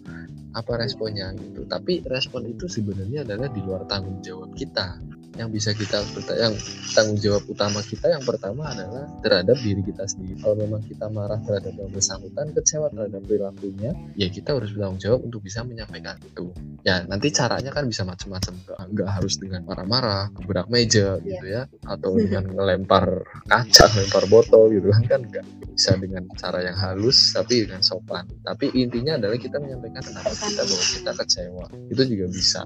Apa 0.53 0.77
responnya 0.77 1.33
gitu? 1.33 1.65
Tapi 1.65 2.05
respon 2.05 2.45
itu 2.45 2.69
sebenarnya 2.69 3.25
adalah 3.25 3.49
di 3.49 3.61
luar 3.65 3.89
tanggung 3.89 4.21
jawab 4.21 4.53
kita 4.53 5.01
yang 5.33 5.49
bisa 5.49 5.73
kita 5.73 6.05
yang 6.37 6.53
tanggung 6.93 7.17
jawab 7.17 7.43
utama 7.49 7.81
kita 7.81 8.13
yang 8.13 8.21
pertama 8.21 8.69
adalah 8.69 9.09
terhadap 9.25 9.57
diri 9.61 9.81
kita 9.81 10.05
sendiri. 10.05 10.37
Kalau 10.41 10.55
memang 10.57 10.81
kita 10.85 11.09
marah 11.09 11.41
terhadap 11.41 11.73
yang 11.73 11.89
bersangkutan 11.89 12.53
kecewa 12.53 12.87
terhadap 12.93 13.21
perilakunya 13.25 13.91
ya 14.13 14.27
kita 14.29 14.53
harus 14.53 14.69
bertanggung 14.73 15.01
jawab 15.01 15.19
untuk 15.25 15.41
bisa 15.41 15.65
menyampaikan 15.65 16.17
itu. 16.21 16.53
Ya 16.85 17.01
nanti 17.09 17.33
caranya 17.33 17.73
kan 17.73 17.89
bisa 17.89 18.05
macam-macam. 18.05 18.53
Nggak 18.93 19.09
harus 19.09 19.33
dengan 19.41 19.61
marah-marah 19.65 20.29
gebrak 20.37 20.67
meja 20.69 21.17
yeah. 21.21 21.25
gitu 21.25 21.45
ya 21.49 21.61
atau 21.89 22.13
dengan 22.13 22.53
melempar 22.53 23.25
kaca 23.49 23.85
melempar 23.97 24.23
botol 24.29 24.69
gitu 24.69 24.93
kan 24.93 25.03
kan 25.09 25.21
nggak 25.25 25.45
bisa 25.73 25.97
dengan 25.97 26.23
cara 26.37 26.61
yang 26.61 26.77
halus 26.77 27.33
tapi 27.33 27.65
dengan 27.65 27.81
sopan 27.81 28.29
tapi 28.45 28.69
intinya 28.77 29.17
adalah 29.17 29.37
kita 29.41 29.57
menyampaikan 29.57 30.05
kenapa 30.05 30.31
kita 30.37 30.61
bahwa 30.63 30.85
kita 30.85 31.11
kecewa 31.17 31.65
itu 31.89 32.01
juga 32.13 32.25
bisa 32.29 32.61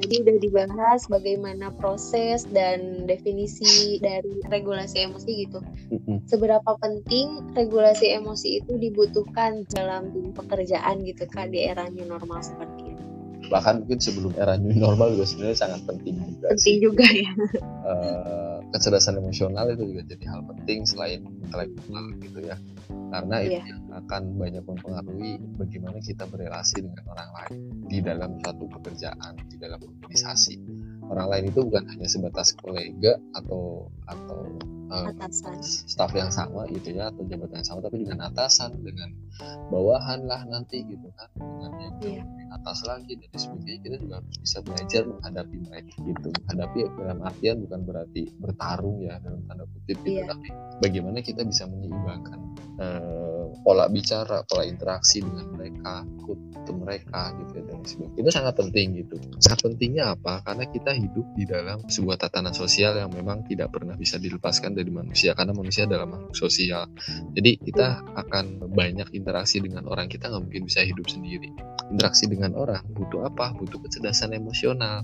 Tadi 0.00 0.16
udah 0.24 0.36
dibahas 0.40 1.04
bagaimana 1.12 1.68
proses 1.76 2.48
dan 2.48 3.04
definisi 3.04 4.00
dari 4.00 4.40
regulasi 4.48 5.04
emosi 5.04 5.30
gitu. 5.44 5.60
Seberapa 6.24 6.72
penting 6.80 7.52
regulasi 7.52 8.16
emosi 8.16 8.64
itu 8.64 8.80
dibutuhkan 8.80 9.68
dalam 9.68 10.08
pekerjaan 10.32 11.04
gitu 11.04 11.28
kak 11.28 11.52
di 11.52 11.68
era 11.68 11.84
new 11.92 12.08
normal 12.08 12.40
seperti? 12.40 12.79
Bahkan 13.50 13.84
mungkin 13.84 13.98
sebelum 13.98 14.32
era 14.38 14.54
new 14.56 14.72
normal 14.78 15.18
juga 15.18 15.26
sebenarnya 15.26 15.58
sangat 15.58 15.80
penting 15.84 16.14
juga. 16.22 16.46
Penting 16.54 16.76
sih. 16.78 16.82
juga 16.82 17.06
ya. 17.10 17.30
Uh, 17.84 18.50
kecerdasan 18.70 19.18
emosional 19.18 19.66
itu 19.74 19.82
juga 19.90 20.02
jadi 20.06 20.24
hal 20.30 20.40
penting 20.46 20.86
selain 20.86 21.20
intelektual 21.42 22.04
gitu 22.22 22.38
ya 22.46 22.56
karena 23.10 23.36
yeah. 23.42 23.66
itu 23.66 23.74
akan 23.90 24.22
banyak 24.38 24.62
mempengaruhi 24.62 25.32
bagaimana 25.58 25.98
kita 25.98 26.24
berrelasi 26.30 26.86
dengan 26.86 27.02
orang 27.10 27.30
lain 27.34 27.58
di 27.90 27.98
dalam 27.98 28.38
suatu 28.38 28.70
pekerjaan 28.70 29.34
di 29.50 29.56
dalam 29.58 29.82
organisasi 29.82 30.54
orang 31.10 31.26
lain 31.26 31.44
itu 31.50 31.60
bukan 31.66 31.84
hanya 31.90 32.06
sebatas 32.06 32.54
kolega 32.54 33.18
atau 33.34 33.90
atau 34.06 34.46
um, 34.90 35.14
staff 35.62 36.10
yang 36.14 36.30
sama 36.30 36.66
gitu 36.70 36.98
ya 36.98 37.10
atau 37.10 37.22
jabatan 37.26 37.62
yang 37.62 37.68
sama 37.68 37.80
tapi 37.82 38.02
dengan 38.02 38.30
atasan 38.30 38.78
dengan 38.82 39.10
bawahan 39.70 40.26
lah 40.26 40.42
nanti 40.46 40.82
gitu 40.86 41.10
kan 41.14 41.30
dengan 41.38 41.72
yang 41.82 41.94
yeah. 42.26 42.54
atas 42.54 42.82
lagi 42.86 43.14
dan 43.18 43.30
sebagainya 43.34 43.80
kita 43.86 43.96
juga 44.02 44.14
harus 44.22 44.36
bisa 44.42 44.58
belajar 44.62 45.02
menghadapi 45.06 45.56
mereka 45.66 45.94
gitu 46.02 46.28
menghadapi 46.30 46.78
dalam 46.98 47.18
artian 47.22 47.56
bukan 47.62 47.80
berarti 47.86 48.22
bertarung 48.38 48.98
ya 49.02 49.14
dalam 49.22 49.40
tanda 49.46 49.64
kutip 49.66 49.98
gitu 50.02 50.20
yeah. 50.22 50.26
tapi 50.26 50.48
bagaimana 50.82 51.18
kita 51.22 51.42
bisa 51.46 51.64
menyeimbangkan 51.70 52.38
uh, 52.80 53.20
pola 53.62 53.86
bicara 53.92 54.42
pola 54.48 54.64
interaksi 54.64 55.20
dengan 55.20 55.46
mereka 55.52 56.02
kutu 56.24 56.72
mereka 56.72 57.34
gitu 57.36 57.60
ya 57.60 57.64
dan 57.66 57.80
sebagainya. 57.84 58.18
Itu 58.22 58.30
sangat 58.30 58.54
penting 58.56 58.86
gitu. 59.04 59.16
Sangat 59.42 59.60
pentingnya 59.66 60.14
apa? 60.14 60.40
Karena 60.46 60.64
kita 60.70 60.92
hidup 60.94 61.26
di 61.34 61.44
dalam 61.44 61.78
sebuah 61.86 62.16
tatanan 62.20 62.54
sosial 62.54 62.96
yang 62.96 63.10
memang 63.12 63.44
tidak 63.46 63.74
pernah 63.74 63.94
bisa 63.98 64.16
dilepaskan 64.16 64.74
dari 64.74 64.88
manusia 64.88 65.34
karena 65.34 65.52
manusia 65.52 65.84
adalah 65.84 66.06
makhluk 66.06 66.36
sosial. 66.36 66.86
Jadi 67.34 67.60
kita 67.60 68.00
akan 68.16 68.70
banyak 68.70 69.08
interaksi 69.12 69.58
dengan 69.60 69.86
orang 69.90 70.06
kita 70.06 70.30
nggak 70.30 70.42
mungkin 70.46 70.62
bisa 70.66 70.80
hidup 70.86 71.06
sendiri. 71.10 71.50
Interaksi 71.90 72.30
dengan 72.30 72.54
orang 72.54 72.86
butuh 72.94 73.26
apa? 73.26 73.52
Butuh 73.58 73.82
kecerdasan 73.82 74.32
emosional. 74.32 75.02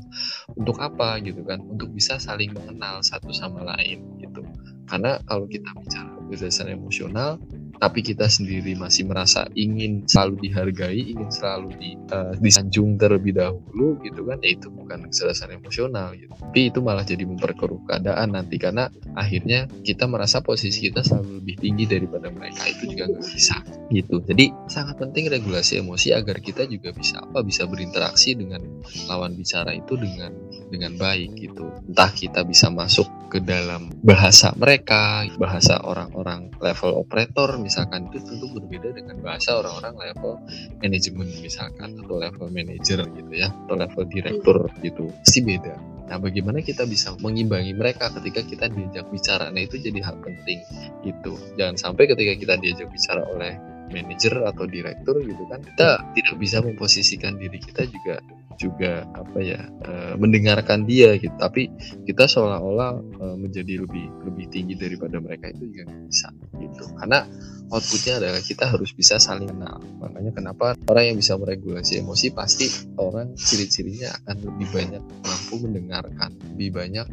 Untuk 0.55 0.79
apa? 0.79 1.19
Gitu 1.19 1.43
kan. 1.43 1.61
Untuk 1.67 1.91
bisa 1.91 2.17
saling 2.23 2.55
mengenal 2.55 3.03
satu 3.03 3.35
sama 3.35 3.67
lain 3.77 4.07
gitu. 4.23 4.47
Karena 4.87 5.19
kalau 5.27 5.51
kita 5.51 5.67
bicara 5.83 6.15
kecerdasan 6.31 6.71
emosional 6.71 7.43
tapi 7.77 8.01
kita 8.01 8.27
sendiri 8.27 8.77
masih 8.77 9.09
merasa 9.09 9.45
ingin 9.53 10.05
selalu 10.09 10.49
dihargai 10.49 11.01
ingin 11.17 11.29
selalu 11.29 11.69
di, 11.77 11.91
uh, 12.13 12.33
disanjung 12.41 12.97
terlebih 12.97 13.37
dahulu 13.37 14.01
gitu 14.03 14.27
kan. 14.27 14.41
Ya 14.41 14.57
itu 14.57 14.69
bukan 14.73 15.09
kecerdasan 15.09 15.57
emosional 15.57 16.17
gitu. 16.17 16.33
Tapi 16.33 16.61
itu 16.73 16.79
malah 16.81 17.05
jadi 17.05 17.25
memperkeruh 17.25 17.85
keadaan 17.89 18.35
nanti. 18.37 18.57
Karena 18.57 18.89
akhirnya 19.15 19.69
kita 19.85 20.09
merasa 20.09 20.41
posisi 20.41 20.89
kita 20.89 21.05
selalu 21.05 21.43
lebih 21.45 21.57
tinggi 21.61 21.85
daripada 21.89 22.33
mereka. 22.33 22.65
Itu 22.69 22.89
juga 22.91 23.09
nggak 23.13 23.25
bisa 23.25 23.57
gitu. 23.93 24.25
Jadi 24.25 24.51
sangat 24.67 24.99
penting 24.99 25.29
regulasi 25.31 25.81
emosi 25.81 26.17
agar 26.17 26.41
kita 26.41 26.67
juga 26.67 26.91
bisa 26.91 27.23
apa 27.23 27.45
bisa 27.45 27.69
berinteraksi 27.69 28.35
dengan 28.35 28.63
lawan 29.07 29.37
bicara 29.37 29.71
itu 29.77 29.95
dengan 29.95 30.33
dengan 30.71 30.99
baik 30.99 31.39
gitu 31.39 31.71
entah 31.87 32.11
kita 32.11 32.43
bisa 32.43 32.69
masuk 32.73 33.07
ke 33.31 33.43
dalam 33.43 33.91
bahasa 34.03 34.55
mereka 34.55 35.27
bahasa 35.39 35.83
orang-orang 35.83 36.51
level 36.63 37.03
operator 37.03 37.59
misalkan 37.59 38.07
itu 38.11 38.23
tentu 38.23 38.47
berbeda 38.55 38.95
dengan 38.95 39.19
bahasa 39.23 39.59
orang-orang 39.59 39.95
level 40.11 40.33
manajemen 40.79 41.29
misalkan 41.43 41.99
atau 41.99 42.17
level 42.19 42.49
manager 42.51 43.03
gitu 43.07 43.33
ya 43.35 43.51
atau 43.51 43.75
level 43.75 44.05
direktur 44.11 44.71
gitu 44.83 45.11
pasti 45.23 45.43
beda 45.43 45.97
Nah, 46.07 46.23
bagaimana 46.23 46.63
kita 46.63 46.87
bisa 46.87 47.19
mengimbangi 47.19 47.75
mereka 47.75 48.07
ketika 48.15 48.47
kita 48.47 48.71
diajak 48.71 49.11
bicara? 49.11 49.51
Nah, 49.51 49.59
itu 49.67 49.75
jadi 49.83 49.99
hal 50.07 50.23
penting 50.23 50.63
gitu. 51.03 51.35
Jangan 51.59 51.75
sampai 51.75 52.07
ketika 52.07 52.33
kita 52.39 52.55
diajak 52.63 52.89
bicara 52.95 53.27
oleh 53.27 53.59
manajer 53.91 54.35
atau 54.43 54.65
direktur 54.67 55.23
gitu 55.23 55.45
kan, 55.49 55.61
kita 55.63 56.03
tidak 56.15 56.37
bisa 56.39 56.59
memposisikan 56.63 57.39
diri 57.39 57.59
kita 57.63 57.87
juga 57.87 58.17
juga 58.57 59.05
apa 59.13 59.39
ya 59.45 59.61
uh, 59.85 60.15
mendengarkan 60.17 60.89
dia 60.89 61.15
gitu. 61.21 61.33
Tapi 61.37 61.69
kita 62.09 62.25
seolah-olah 62.25 62.93
uh, 63.21 63.37
menjadi 63.37 63.85
lebih 63.85 64.09
lebih 64.25 64.49
tinggi 64.49 64.75
daripada 64.75 65.21
mereka 65.21 65.53
itu 65.53 65.69
juga 65.71 65.93
bisa 66.09 66.33
gitu. 66.57 66.85
Karena 66.97 67.29
outputnya 67.71 68.19
adalah 68.19 68.41
kita 68.41 68.65
harus 68.73 68.91
bisa 68.97 69.21
saling 69.21 69.53
kenal. 69.53 69.79
Makanya 70.01 70.33
kenapa 70.33 70.67
orang 70.89 71.13
yang 71.13 71.17
bisa 71.21 71.37
meregulasi 71.37 72.01
emosi 72.01 72.27
pasti 72.33 72.67
orang 72.97 73.37
ciri-cirinya 73.37 74.17
akan 74.25 74.37
lebih 74.53 74.69
banyak 74.73 75.03
mampu 75.23 75.55
mendengarkan 75.61 76.31
lebih 76.57 76.81
banyak 76.81 77.07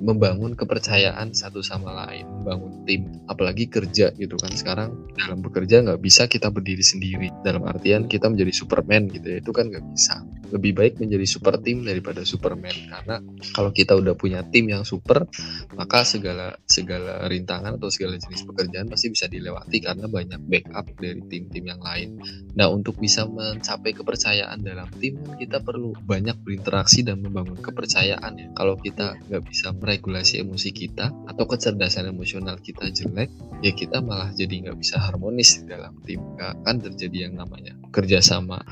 membangun 0.00 0.54
kepercayaan 0.54 1.34
satu 1.34 1.58
sama 1.60 2.06
lain, 2.06 2.26
membangun 2.26 2.86
tim, 2.86 3.02
apalagi 3.26 3.66
kerja 3.66 4.14
gitu 4.14 4.38
kan 4.38 4.52
sekarang 4.54 4.90
dalam 5.18 5.42
bekerja 5.42 5.82
nggak 5.82 6.00
bisa 6.00 6.30
kita 6.30 6.48
berdiri 6.54 6.82
sendiri 6.82 7.28
dalam 7.42 7.66
artian 7.66 8.06
kita 8.06 8.30
menjadi 8.30 8.52
Superman 8.54 9.10
gitu 9.10 9.26
ya 9.26 9.38
itu 9.42 9.50
kan 9.50 9.68
nggak 9.68 9.84
bisa. 9.90 10.22
Lebih 10.50 10.72
baik 10.76 10.94
menjadi 10.98 11.26
super 11.26 11.56
tim 11.62 11.86
daripada 11.86 12.26
Superman 12.26 12.74
karena 12.90 13.16
kalau 13.54 13.70
kita 13.70 13.94
udah 13.96 14.14
punya 14.18 14.42
tim 14.46 14.70
yang 14.70 14.82
super 14.82 15.26
maka 15.74 16.02
segala 16.02 16.58
segala 16.66 17.26
rintangan 17.30 17.78
atau 17.78 17.88
segala 17.88 18.18
jenis 18.18 18.42
pekerjaan 18.46 18.90
pasti 18.90 19.10
bisa 19.14 19.26
dilewati 19.30 19.78
karena 19.82 20.06
banyak 20.10 20.40
backup 20.46 20.86
dari 20.98 21.22
tim-tim 21.30 21.64
yang 21.70 21.80
lain. 21.80 22.18
Nah 22.58 22.68
untuk 22.68 22.98
bisa 22.98 23.24
mencapai 23.24 23.94
kepercayaan 23.94 24.60
dalam 24.60 24.90
tim 24.98 25.18
kita 25.38 25.62
perlu 25.62 25.94
banyak 26.04 26.36
berinteraksi 26.42 27.06
dan 27.06 27.22
membangun 27.22 27.58
kepercayaan 27.58 28.32
ya. 28.36 28.48
Kalau 28.52 28.74
kita 28.76 29.16
nggak 29.30 29.42
bisa 29.46 29.72
meregulasi 29.72 30.42
emosi 30.42 30.70
kita 30.74 31.14
atau 31.30 31.44
kecerdasan 31.46 32.10
emosional 32.10 32.58
kita 32.58 32.90
jelek 32.90 33.30
ya 33.60 33.72
kita 33.72 34.00
malah 34.00 34.32
jadi 34.32 34.68
nggak 34.68 34.78
bisa 34.80 34.96
harmonis 34.96 35.62
dalam 35.68 35.96
tim 36.04 36.20
gak 36.40 36.56
akan 36.64 36.76
terjadi 36.80 37.28
yang 37.28 37.34
namanya 37.36 37.76
kerjasama 37.92 38.64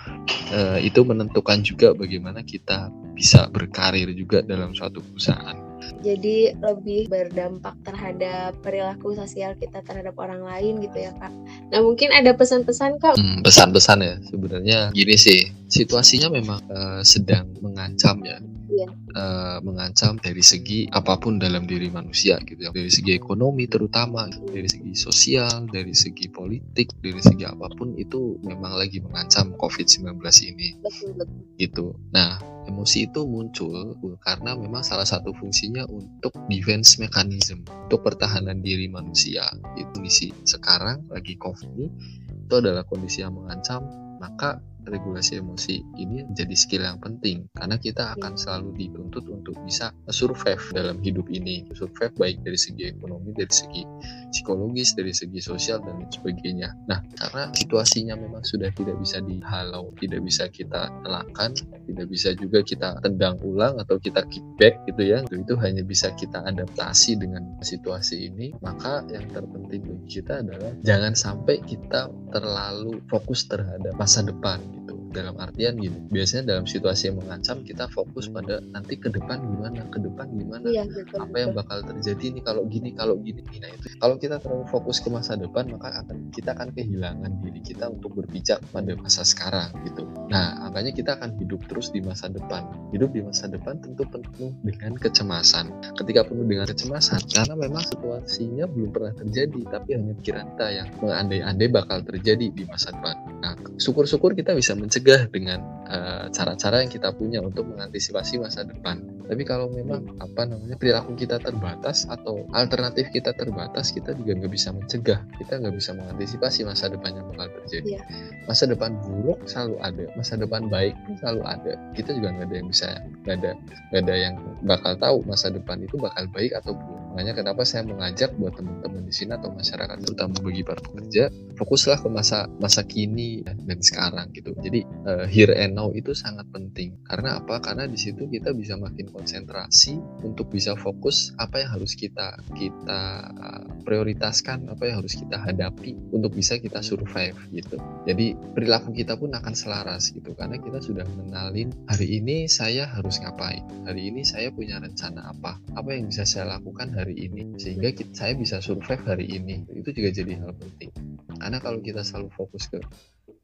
e, 0.49 0.88
itu 0.88 1.04
menentukan 1.04 1.61
juga 1.68 1.92
bagaimana 1.92 2.40
kita 2.40 2.88
bisa 3.12 3.44
berkarir 3.52 4.08
juga 4.16 4.40
dalam 4.40 4.72
suatu 4.72 5.04
perusahaan 5.04 5.67
jadi 6.02 6.54
lebih 6.58 7.08
berdampak 7.11 7.75
terhadap 7.82 8.56
perilaku 8.61 9.14
sosial 9.14 9.54
kita 9.56 9.82
terhadap 9.82 10.14
orang 10.18 10.42
lain 10.44 10.82
gitu 10.85 10.99
ya 11.08 11.12
kak. 11.16 11.32
Nah 11.75 11.80
mungkin 11.82 12.12
ada 12.14 12.35
pesan-pesan 12.35 13.00
kak? 13.00 13.16
Hmm, 13.18 13.40
pesan-pesan 13.42 13.99
ya 14.02 14.14
sebenarnya 14.28 14.78
gini 14.92 15.14
sih 15.14 15.49
situasinya 15.68 16.32
memang 16.32 16.61
uh, 16.70 17.00
sedang 17.04 17.49
mengancam 17.61 18.18
ya 18.25 18.38
yeah. 18.78 18.90
Uh, 19.18 19.58
mengancam 19.66 20.20
dari 20.23 20.44
segi 20.44 20.87
apa 20.94 21.18
pun 21.18 21.42
dalam 21.42 21.66
diri 21.66 21.90
manusia 21.90 22.38
gitu 22.47 22.68
ya 22.68 22.70
dari 22.70 22.88
segi 22.92 23.18
ekonomi 23.18 23.66
terutama 23.66 24.30
dari 24.30 24.70
segi 24.70 24.94
sosial 24.94 25.66
dari 25.66 25.92
segi 25.97 26.30
politik 26.30 26.94
dari 27.02 27.18
segi 27.18 27.42
apa 27.49 27.66
pun 27.75 27.99
itu 27.99 28.38
memang 28.47 28.78
lagi 28.78 29.02
mengancam 29.02 29.50
COVID-19 29.58 30.23
ini 30.47 30.78
betul, 30.78 31.11
betul. 31.18 31.38
gitu 31.58 31.87
nah 32.14 32.38
emosi 32.68 33.08
itu 33.08 33.25
muncul 33.25 33.96
karena 34.20 34.52
memang 34.54 34.84
salah 34.84 35.08
satu 35.08 35.32
fungsinya 35.34 35.88
untuk 35.88 36.37
defense 36.52 37.00
mechanism 37.00 37.64
untuk 37.88 38.04
pertahanan 38.04 38.60
diri 38.60 38.87
manusia. 38.92 39.48
Itu 39.75 39.98
misi 40.04 40.28
sekarang 40.44 41.08
lagi 41.08 41.34
COVID 41.40 41.68
ini 41.80 41.88
itu 42.28 42.54
adalah 42.54 42.84
kondisi 42.84 43.25
yang 43.25 43.37
mengancam 43.37 43.84
maka 44.18 44.60
regulasi 44.88 45.38
emosi 45.38 45.84
ini 46.00 46.25
menjadi 46.25 46.54
skill 46.56 46.82
yang 46.82 46.98
penting. 46.98 47.46
Karena 47.54 47.76
kita 47.76 48.16
akan 48.18 48.34
selalu 48.34 48.75
dituntut 48.75 49.25
untuk 49.28 49.54
bisa 49.62 49.92
survive 50.08 50.60
dalam 50.72 50.98
hidup 51.04 51.28
ini. 51.28 51.68
Survive 51.76 52.16
baik 52.16 52.40
dari 52.42 52.58
segi 52.58 52.88
ekonomi 52.88 53.37
dari 53.37 53.52
segi 53.52 53.83
psikologis 54.31 54.95
dari 54.95 55.12
segi 55.12 55.41
sosial 55.41 55.81
dan 55.83 56.05
sebagainya. 56.09 56.75
Nah 56.88 57.01
karena 57.17 57.51
situasinya 57.55 58.14
memang 58.17 58.45
sudah 58.45 58.71
tidak 58.75 58.97
bisa 59.01 59.19
dihalau 59.25 59.91
tidak 59.99 60.21
bisa 60.25 60.45
kita 60.49 60.93
telahkan 61.03 61.53
tidak 61.88 62.07
bisa 62.09 62.33
juga 62.37 62.61
kita 62.62 63.01
tendang 63.01 63.41
ulang 63.43 63.81
atau 63.81 63.97
kita 63.97 64.25
kickback 64.29 64.85
gitu 64.88 65.03
ya. 65.03 65.19
Itu 65.29 65.57
hanya 65.61 65.83
bisa 65.83 66.12
kita 66.14 66.45
adaptasi 66.45 67.19
dengan 67.19 67.59
situasi 67.64 68.29
ini. 68.29 68.53
Maka 68.61 69.05
yang 69.09 69.29
terpenting 69.33 69.85
bagi 69.85 70.21
kita 70.21 70.45
adalah 70.45 70.73
jangan 70.85 71.12
sampai 71.17 71.61
kita 71.64 72.12
terlalu 72.33 73.01
fokus 73.09 73.49
terhadap 73.49 73.97
masa 73.97 74.21
depan 74.25 74.61
dalam 75.09 75.41
artian 75.41 75.75
gini 75.81 75.99
biasanya 76.12 76.53
dalam 76.53 76.69
situasi 76.69 77.09
yang 77.09 77.17
mengancam 77.25 77.64
kita 77.64 77.88
fokus 77.88 78.29
pada 78.29 78.61
nanti 78.77 79.01
ke 79.01 79.09
depan 79.09 79.41
gimana 79.41 79.81
ke 79.88 79.99
depan 80.05 80.29
gimana 80.37 80.69
iya, 80.69 80.85
betul, 80.85 81.25
apa 81.25 81.37
yang 81.41 81.53
bakal 81.57 81.81
terjadi 81.81 82.37
nih 82.37 82.43
kalau 82.45 82.62
gini 82.69 82.93
kalau 82.93 83.17
gini. 83.17 83.41
Nah 83.59 83.71
itu 83.73 83.87
kalau 83.97 84.17
kita 84.18 84.37
terlalu 84.42 84.66
fokus 84.68 84.98
ke 84.98 85.09
masa 85.09 85.38
depan 85.38 85.70
maka 85.70 86.02
akan 86.02 86.28
kita 86.35 86.52
akan 86.52 86.74
kehilangan 86.74 87.40
diri 87.42 87.61
kita 87.62 87.88
untuk 87.88 88.18
berpijak 88.18 88.61
pada 88.74 88.92
masa 88.98 89.22
sekarang 89.22 89.70
gitu. 89.87 90.04
Nah 90.28 90.68
makanya 90.68 90.92
kita 90.92 91.16
akan 91.16 91.38
hidup 91.38 91.64
terus 91.70 91.94
di 91.94 92.02
masa 92.02 92.28
depan. 92.28 92.66
Hidup 92.90 93.14
di 93.14 93.22
masa 93.22 93.48
depan 93.48 93.78
tentu 93.81 94.04
penuh 94.04 94.52
dengan 94.62 94.92
kecemasan. 94.98 95.70
Ketika 95.96 96.26
penuh 96.26 96.44
dengan 96.44 96.66
kecemasan 96.66 97.22
karena 97.31 97.54
memang 97.54 97.83
situasinya 97.87 98.66
belum 98.66 98.90
pernah 98.90 99.14
terjadi 99.16 99.61
tapi 99.70 99.88
hanya 99.96 100.14
pikiran 100.18 100.46
kita 100.54 100.66
yang 100.74 100.88
mengandai-andai 100.98 101.68
bakal 101.70 101.98
terjadi 102.02 102.46
di 102.50 102.62
masa 102.66 102.92
depan. 102.92 103.16
Nah 103.40 103.54
syukur-syukur 103.78 104.35
kita 104.35 104.52
bisa 104.52 104.74
mencegah 104.74 105.31
dengan 105.31 105.62
eh, 105.88 106.26
cara-cara 106.35 106.76
uh, 106.78 106.81
yang 106.85 106.92
kita 106.92 107.09
punya 107.14 107.38
untuk 107.40 107.64
mengantisipasi 107.70 108.42
masa 108.42 108.66
depan. 108.66 109.17
Tapi 109.29 109.43
kalau 109.45 109.69
memang 109.69 110.17
apa 110.25 110.49
namanya 110.49 110.75
perilaku 110.81 111.12
kita 111.12 111.37
terbatas 111.37 112.09
atau 112.09 112.49
alternatif 112.57 113.12
kita 113.12 113.37
terbatas, 113.37 113.93
kita 113.93 114.17
juga 114.17 114.41
nggak 114.41 114.53
bisa 114.53 114.73
mencegah, 114.73 115.21
kita 115.37 115.61
nggak 115.61 115.77
bisa 115.77 115.93
mengantisipasi 115.93 116.64
masa 116.64 116.88
depan 116.88 117.12
yang 117.12 117.29
bakal 117.37 117.53
terjadi. 117.62 118.01
Yeah. 118.01 118.05
Masa 118.49 118.64
depan 118.64 118.97
buruk 119.05 119.45
selalu 119.45 119.77
ada, 119.85 120.05
masa 120.17 120.35
depan 120.41 120.73
baik 120.73 120.97
selalu 121.21 121.43
ada. 121.45 121.73
Kita 121.93 122.11
juga 122.17 122.29
nggak 122.33 122.47
ada 122.49 122.57
yang 122.57 122.69
bisa, 122.73 122.88
nggak 123.29 123.37
ada, 123.45 123.51
nggak 123.93 124.03
ada 124.09 124.14
yang 124.17 124.35
bakal 124.64 124.93
tahu 124.97 125.17
masa 125.29 125.53
depan 125.53 125.77
itu 125.85 126.01
bakal 126.01 126.25
baik 126.33 126.57
atau 126.57 126.73
buruk. 126.73 126.97
Makanya 127.18 127.35
kenapa 127.35 127.66
saya 127.66 127.83
mengajak 127.83 128.31
buat 128.38 128.54
teman-teman 128.54 129.02
di 129.02 129.11
sini 129.11 129.35
atau 129.35 129.50
masyarakat 129.50 130.07
terutama 130.07 130.38
bagi 130.38 130.62
para 130.62 130.78
pekerja, 130.78 131.35
fokuslah 131.59 131.98
ke 131.98 132.07
masa 132.07 132.46
masa 132.62 132.87
kini 132.87 133.42
dan 133.42 133.83
sekarang 133.83 134.31
gitu. 134.31 134.54
Jadi 134.62 134.87
uh, 135.02 135.26
here 135.26 135.50
and 135.50 135.74
now 135.74 135.90
itu 135.90 136.14
sangat 136.14 136.46
penting. 136.54 136.94
Karena 137.02 137.42
apa? 137.42 137.59
Karena 137.59 137.90
di 137.90 137.98
situ 137.98 138.31
kita 138.31 138.54
bisa 138.54 138.78
makin 138.78 139.11
konsentrasi 139.11 139.98
untuk 140.22 140.54
bisa 140.54 140.78
fokus 140.78 141.35
apa 141.42 141.59
yang 141.59 141.74
harus 141.74 141.98
kita 141.98 142.38
kita 142.54 143.35
prioritaskan, 143.83 144.68
apa 144.68 144.85
yang 144.85 145.00
harus 145.00 145.16
kita 145.16 145.40
hadapi 145.40 145.96
untuk 146.12 146.37
bisa 146.37 146.61
kita 146.61 146.85
survive 146.85 147.35
gitu. 147.50 147.81
Jadi 148.04 148.37
perilaku 148.52 148.92
kita 148.92 149.16
pun 149.16 149.33
akan 149.33 149.59
selaras 149.59 150.12
gitu 150.12 150.37
karena 150.37 150.61
kita 150.61 150.78
sudah 150.78 151.09
mengenalin 151.18 151.72
hari 151.88 152.20
ini 152.20 152.46
saya 152.52 152.85
harus 152.85 153.16
ngapain, 153.18 153.64
hari 153.88 154.12
ini 154.12 154.22
saya 154.22 154.52
punya 154.52 154.76
rencana 154.76 155.33
apa, 155.33 155.57
apa 155.72 155.88
yang 155.96 156.12
bisa 156.12 156.28
saya 156.28 156.61
lakukan 156.61 156.92
hari 156.92 157.08
ini 157.16 157.57
sehingga 157.57 157.94
kita, 157.94 158.12
saya 158.12 158.33
bisa 158.37 158.61
survive 158.61 159.05
hari 159.07 159.27
ini. 159.31 159.64
Itu 159.71 159.94
juga 159.94 160.11
jadi 160.12 160.33
hal 160.42 160.53
penting. 160.59 160.90
Karena 161.38 161.59
kalau 161.62 161.79
kita 161.81 162.03
selalu 162.03 162.29
fokus 162.35 162.66
ke 162.68 162.83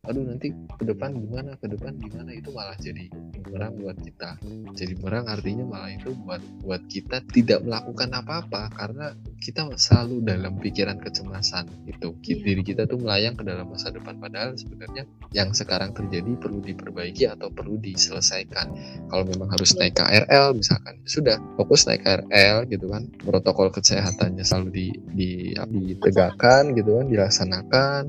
aduh 0.04 0.24
nanti 0.24 0.52
ke 0.52 0.84
depan 0.84 1.16
gimana 1.16 1.56
ke 1.56 1.66
depan 1.68 1.96
gimana 1.96 2.30
itu 2.36 2.52
malah 2.52 2.76
jadi 2.76 3.08
bumerang 3.44 3.74
buat 3.80 3.96
kita. 4.00 4.30
Jadi 4.76 4.92
bumerang 5.00 5.26
artinya 5.28 5.64
malah 5.64 5.92
itu 5.92 6.12
buat 6.24 6.42
buat 6.64 6.82
kita 6.88 7.24
tidak 7.32 7.64
melakukan 7.64 8.10
apa-apa 8.12 8.72
karena 8.74 9.16
kita 9.40 9.68
selalu 9.76 10.24
dalam 10.24 10.56
pikiran 10.60 10.96
kecemasan 11.00 11.68
itu 11.84 12.16
yeah. 12.24 12.40
diri 12.40 12.62
kita 12.64 12.88
tuh 12.88 12.96
melayang 13.00 13.36
ke 13.36 13.44
dalam 13.44 13.68
masa 13.68 13.92
depan 13.92 14.16
padahal 14.16 14.56
sebenarnya 14.56 15.04
yang 15.36 15.52
sekarang 15.52 15.92
terjadi 15.92 16.32
perlu 16.40 16.64
diperbaiki 16.64 17.28
atau 17.28 17.52
perlu 17.52 17.76
diselesaikan. 17.80 18.72
Kalau 19.08 19.24
memang 19.28 19.52
harus 19.52 19.76
yeah. 19.76 19.88
naik 19.88 19.94
KRL 19.96 20.46
misalkan 20.56 20.94
sudah 21.04 21.36
fokus 21.56 21.84
naik 21.84 22.04
KRL 22.04 22.68
gitu 22.68 22.88
kan. 22.88 23.08
Protokol 23.20 23.68
kesehatannya 23.72 24.44
selalu 24.44 24.68
di, 24.72 24.86
di 25.12 25.30
ditegakkan 25.54 26.72
gitu 26.76 27.00
kan 27.00 27.06
dilaksanakan 27.08 28.02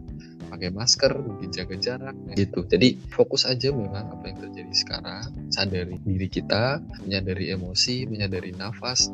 pakai 0.55 0.71
masker 0.71 1.11
mungkin 1.19 1.51
jaga 1.51 1.75
jarak 1.75 2.15
gitu 2.31 2.63
jadi 2.63 2.95
fokus 3.11 3.43
aja 3.43 3.75
memang 3.75 4.07
apa 4.07 4.31
yang 4.31 4.39
terjadi 4.39 4.71
sekarang 4.71 5.27
sadari 5.51 5.99
diri 6.07 6.31
kita 6.31 6.79
menyadari 7.03 7.51
emosi 7.51 8.07
menyadari 8.07 8.55
nafas 8.55 9.11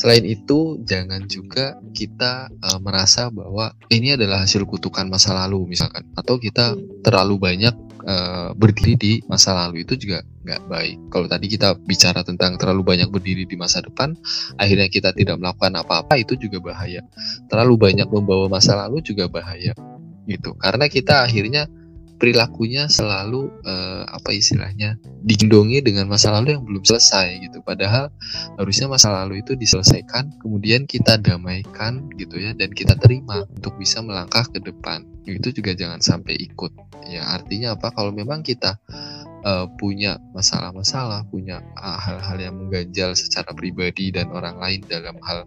selain 0.00 0.24
itu 0.24 0.80
jangan 0.88 1.28
juga 1.28 1.76
kita 1.92 2.48
uh, 2.48 2.80
merasa 2.80 3.28
bahwa 3.28 3.76
ini 3.92 4.16
adalah 4.16 4.48
hasil 4.48 4.64
kutukan 4.64 5.04
masa 5.12 5.36
lalu 5.36 5.76
misalkan 5.76 6.08
atau 6.16 6.40
kita 6.40 6.72
hmm. 6.72 7.04
terlalu 7.04 7.36
banyak 7.36 7.76
uh, 8.08 8.56
berdiri 8.56 8.96
di 8.96 9.12
masa 9.28 9.52
lalu 9.52 9.84
itu 9.84 9.94
juga 10.00 10.24
nggak 10.48 10.64
baik. 10.64 10.96
Kalau 11.12 11.26
tadi 11.28 11.46
kita 11.52 11.76
bicara 11.84 12.24
tentang 12.24 12.56
terlalu 12.56 12.80
banyak 12.96 13.12
berdiri 13.12 13.44
di 13.44 13.52
masa 13.60 13.84
depan, 13.84 14.16
akhirnya 14.56 14.88
kita 14.88 15.12
tidak 15.12 15.36
melakukan 15.36 15.76
apa-apa 15.76 16.16
itu 16.16 16.40
juga 16.40 16.72
bahaya. 16.72 17.04
Terlalu 17.52 17.76
banyak 17.76 18.08
membawa 18.08 18.48
masa 18.48 18.80
lalu 18.80 19.04
juga 19.04 19.28
bahaya 19.28 19.76
gitu. 20.28 20.52
Karena 20.60 20.86
kita 20.92 21.24
akhirnya 21.24 21.64
perilakunya 22.18 22.90
selalu 22.90 23.46
uh, 23.62 24.02
apa 24.10 24.34
istilahnya 24.34 24.98
digendongi 25.22 25.78
dengan 25.80 26.10
masa 26.10 26.34
lalu 26.34 26.58
yang 26.58 26.66
belum 26.66 26.82
selesai 26.82 27.46
gitu. 27.46 27.62
Padahal 27.62 28.10
harusnya 28.58 28.90
masa 28.90 29.14
lalu 29.14 29.40
itu 29.40 29.54
diselesaikan 29.54 30.34
kemudian 30.42 30.84
kita 30.84 31.16
damaikan 31.16 32.10
gitu 32.18 32.42
ya 32.42 32.52
dan 32.58 32.74
kita 32.74 32.98
terima 32.98 33.46
untuk 33.54 33.78
bisa 33.78 34.02
melangkah 34.02 34.44
ke 34.50 34.58
depan. 34.58 35.06
Itu 35.24 35.54
juga 35.54 35.72
jangan 35.78 36.02
sampai 36.02 36.34
ikut. 36.36 36.74
Ya 37.08 37.24
artinya 37.24 37.78
apa? 37.78 37.94
Kalau 37.94 38.10
memang 38.12 38.42
kita 38.44 38.76
uh, 39.44 39.66
punya 39.78 40.18
masalah-masalah, 40.34 41.26
punya 41.28 41.60
eh, 41.60 41.98
hal-hal 41.98 42.38
uh, 42.38 42.44
yang 42.50 42.54
mengganjal 42.56 43.14
secara 43.14 43.50
pribadi 43.54 44.10
dan 44.10 44.30
orang 44.34 44.58
lain 44.58 44.80
dalam 44.86 45.16
hal 45.22 45.46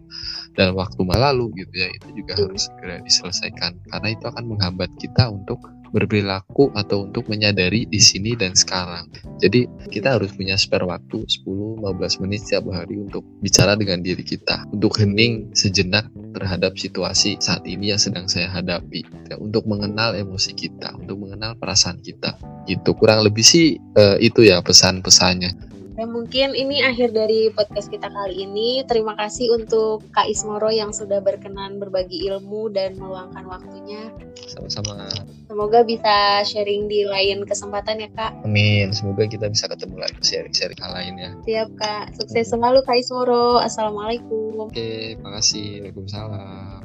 dalam 0.56 0.76
waktu 0.76 1.00
lalu 1.02 1.64
gitu 1.64 1.74
ya, 1.74 1.88
itu 1.90 2.08
juga 2.22 2.32
harus 2.36 2.68
segera 2.68 3.00
diselesaikan. 3.02 3.72
Karena 3.88 4.08
itu 4.12 4.24
akan 4.28 4.44
menghambat 4.48 4.90
kita 5.00 5.28
untuk 5.28 5.60
berperilaku 5.92 6.72
atau 6.74 7.06
untuk 7.06 7.28
menyadari 7.28 7.84
di 7.86 8.00
sini 8.00 8.32
dan 8.34 8.56
sekarang. 8.56 9.12
Jadi 9.38 9.68
kita 9.92 10.16
harus 10.18 10.32
punya 10.32 10.56
spare 10.56 10.88
waktu 10.88 11.28
10-15 11.44 12.22
menit 12.24 12.40
setiap 12.48 12.72
hari 12.72 12.98
untuk 12.98 13.22
bicara 13.44 13.76
dengan 13.76 14.00
diri 14.00 14.24
kita, 14.24 14.64
untuk 14.72 14.96
hening 14.98 15.52
sejenak 15.52 16.08
terhadap 16.32 16.74
situasi 16.80 17.36
saat 17.38 17.62
ini 17.68 17.92
yang 17.92 18.00
sedang 18.00 18.26
saya 18.26 18.48
hadapi, 18.48 19.04
ya, 19.28 19.36
untuk 19.36 19.68
mengenal 19.68 20.16
emosi 20.16 20.56
kita, 20.56 20.96
untuk 20.96 21.28
mengenal 21.28 21.54
perasaan 21.60 22.00
kita. 22.00 22.34
Itu 22.64 22.96
kurang 22.96 23.22
lebih 23.28 23.44
sih 23.44 23.76
uh, 24.00 24.16
itu 24.16 24.48
ya 24.48 24.64
pesan-pesannya. 24.64 25.71
Ya 26.02 26.10
mungkin 26.10 26.58
ini 26.58 26.82
akhir 26.82 27.14
dari 27.14 27.46
podcast 27.54 27.86
kita 27.86 28.10
kali 28.10 28.42
ini. 28.42 28.82
Terima 28.90 29.14
kasih 29.14 29.54
untuk 29.54 30.02
Kak 30.10 30.26
Ismoro 30.26 30.66
yang 30.66 30.90
sudah 30.90 31.22
berkenan 31.22 31.78
berbagi 31.78 32.26
ilmu 32.26 32.74
dan 32.74 32.98
meluangkan 32.98 33.46
waktunya. 33.46 34.10
Sama-sama. 34.50 35.06
Semoga 35.46 35.86
bisa 35.86 36.42
sharing 36.42 36.90
di 36.90 37.06
lain 37.06 37.46
kesempatan 37.46 38.02
ya 38.02 38.10
Kak. 38.18 38.34
Amin. 38.42 38.90
Semoga 38.90 39.30
kita 39.30 39.46
bisa 39.46 39.70
ketemu 39.70 40.02
lagi 40.02 40.18
sharing-sharing 40.26 40.82
hal 40.82 40.90
lainnya. 40.90 41.38
Siap 41.46 41.70
Kak. 41.78 42.18
Sukses 42.18 42.50
selalu 42.50 42.82
Kak 42.82 42.98
Ismoro. 42.98 43.62
Assalamualaikum. 43.62 44.58
Oke, 44.58 45.14
makasih. 45.22 45.86
Waalaikumsalam. 45.86 46.82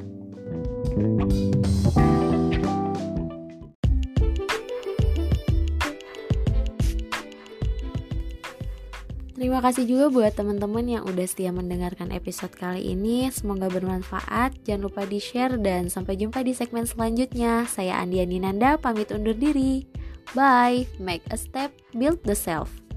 Terima 9.38 9.62
kasih 9.62 9.86
juga 9.86 10.10
buat 10.10 10.34
teman-teman 10.34 10.82
yang 10.82 11.06
udah 11.06 11.22
setia 11.22 11.54
mendengarkan 11.54 12.10
episode 12.10 12.50
kali 12.58 12.90
ini. 12.90 13.30
Semoga 13.30 13.70
bermanfaat. 13.70 14.66
Jangan 14.66 14.90
lupa 14.90 15.06
di-share 15.06 15.54
dan 15.62 15.86
sampai 15.86 16.18
jumpa 16.18 16.42
di 16.42 16.58
segmen 16.58 16.90
selanjutnya. 16.90 17.62
Saya 17.70 18.02
Andiani 18.02 18.42
Nanda 18.42 18.74
pamit 18.82 19.14
undur 19.14 19.38
diri. 19.38 19.86
Bye. 20.34 20.90
Make 20.98 21.22
a 21.30 21.38
step, 21.38 21.70
build 21.94 22.18
the 22.26 22.34
self. 22.34 22.87